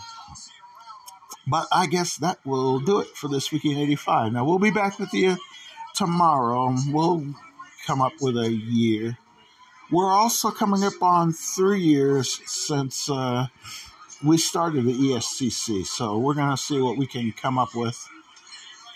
but 1.47 1.67
I 1.71 1.85
guess 1.85 2.17
that 2.17 2.39
will 2.43 2.79
do 2.79 2.99
it 2.99 3.07
for 3.15 3.27
this 3.27 3.51
week 3.51 3.63
in 3.63 3.77
85. 3.77 4.33
Now 4.33 4.43
we'll 4.43 4.59
be 4.59 4.71
back 4.71 4.97
with 4.97 5.13
you 5.13 5.37
tomorrow. 5.93 6.75
We'll 6.87 7.35
come 7.85 8.01
up 8.01 8.13
with 8.19 8.37
a 8.37 8.51
year. 8.51 9.19
We're 9.91 10.11
also 10.11 10.49
coming 10.49 10.83
up 10.83 11.01
on 11.01 11.31
three 11.31 11.81
years 11.81 12.41
since 12.45 13.09
uh, 13.09 13.47
we 14.23 14.37
started 14.37 14.85
the 14.85 14.93
ESCC, 14.93 15.85
so 15.85 16.17
we're 16.17 16.33
gonna 16.33 16.57
see 16.57 16.79
what 16.79 16.97
we 16.97 17.05
can 17.05 17.31
come 17.31 17.59
up 17.59 17.75
with, 17.75 18.07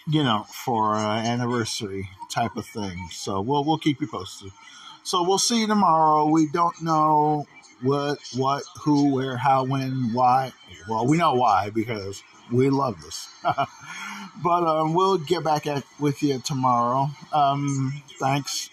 you 0.07 0.23
know, 0.23 0.45
for 0.49 0.95
uh, 0.95 1.19
anniversary 1.19 2.09
type 2.31 2.55
of 2.55 2.65
thing. 2.65 2.97
So 3.11 3.39
we'll 3.39 3.63
we'll 3.63 3.77
keep 3.77 4.01
you 4.01 4.07
posted. 4.07 4.51
So 5.03 5.23
we'll 5.23 5.37
see 5.37 5.61
you 5.61 5.67
tomorrow. 5.67 6.27
We 6.27 6.47
don't 6.47 6.81
know 6.81 7.45
what, 7.81 8.19
what, 8.35 8.63
who, 8.81 9.13
where, 9.13 9.37
how, 9.37 9.63
when, 9.63 10.13
why. 10.13 10.51
Well, 10.87 11.07
we 11.07 11.17
know 11.17 11.33
why 11.33 11.69
because 11.69 12.23
we 12.51 12.69
love 12.69 13.01
this. 13.01 13.29
but 13.43 14.63
um, 14.63 14.93
we'll 14.93 15.17
get 15.17 15.43
back 15.43 15.67
at 15.67 15.83
with 15.99 16.21
you 16.21 16.39
tomorrow. 16.39 17.09
Um, 17.31 18.03
thanks. 18.19 18.69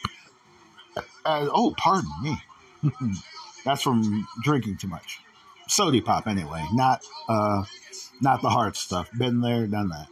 Uh, 1.26 1.48
oh, 1.52 1.74
pardon 1.76 2.10
me. 2.22 2.40
That's 3.64 3.82
from 3.82 4.28
drinking 4.44 4.76
too 4.76 4.86
much. 4.86 5.20
Sody 5.66 6.00
pop, 6.00 6.28
anyway. 6.28 6.64
Not 6.72 7.04
uh, 7.28 7.64
not 8.20 8.42
the 8.42 8.50
hard 8.50 8.76
stuff. 8.76 9.10
Been 9.18 9.40
there, 9.40 9.66
done 9.66 9.88
that. 9.88 10.06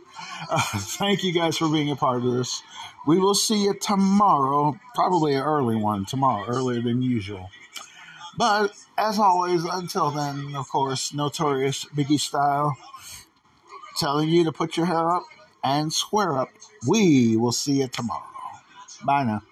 Uh, 0.51 0.61
thank 0.75 1.23
you 1.23 1.33
guys 1.33 1.57
for 1.57 1.69
being 1.69 1.91
a 1.91 1.97
part 1.97 2.25
of 2.25 2.33
this. 2.33 2.63
We 3.07 3.21
will 3.21 3.35
see 3.35 3.65
you 3.65 3.75
tomorrow, 3.75 4.79
probably 4.95 5.35
an 5.35 5.43
early 5.43 5.77
one 5.77 6.05
tomorrow, 6.05 6.47
earlier 6.49 6.83
than 6.83 7.01
usual. 7.01 7.51
But 8.37 8.73
as 8.99 9.21
always, 9.21 9.65
until 9.65 10.11
then, 10.11 10.57
of 10.57 10.69
course, 10.69 11.15
notorious 11.15 11.85
Biggie 11.85 12.19
style, 12.19 12.77
telling 13.99 14.29
you 14.29 14.43
to 14.45 14.53
put 14.53 14.77
your 14.77 14.87
hair 14.87 15.15
up 15.15 15.25
and 15.63 15.93
square 15.93 16.37
up. 16.37 16.49
We 16.89 17.37
will 17.37 17.53
see 17.53 17.75
you 17.81 17.87
tomorrow. 17.87 18.25
Bye 19.05 19.23
now. 19.25 19.43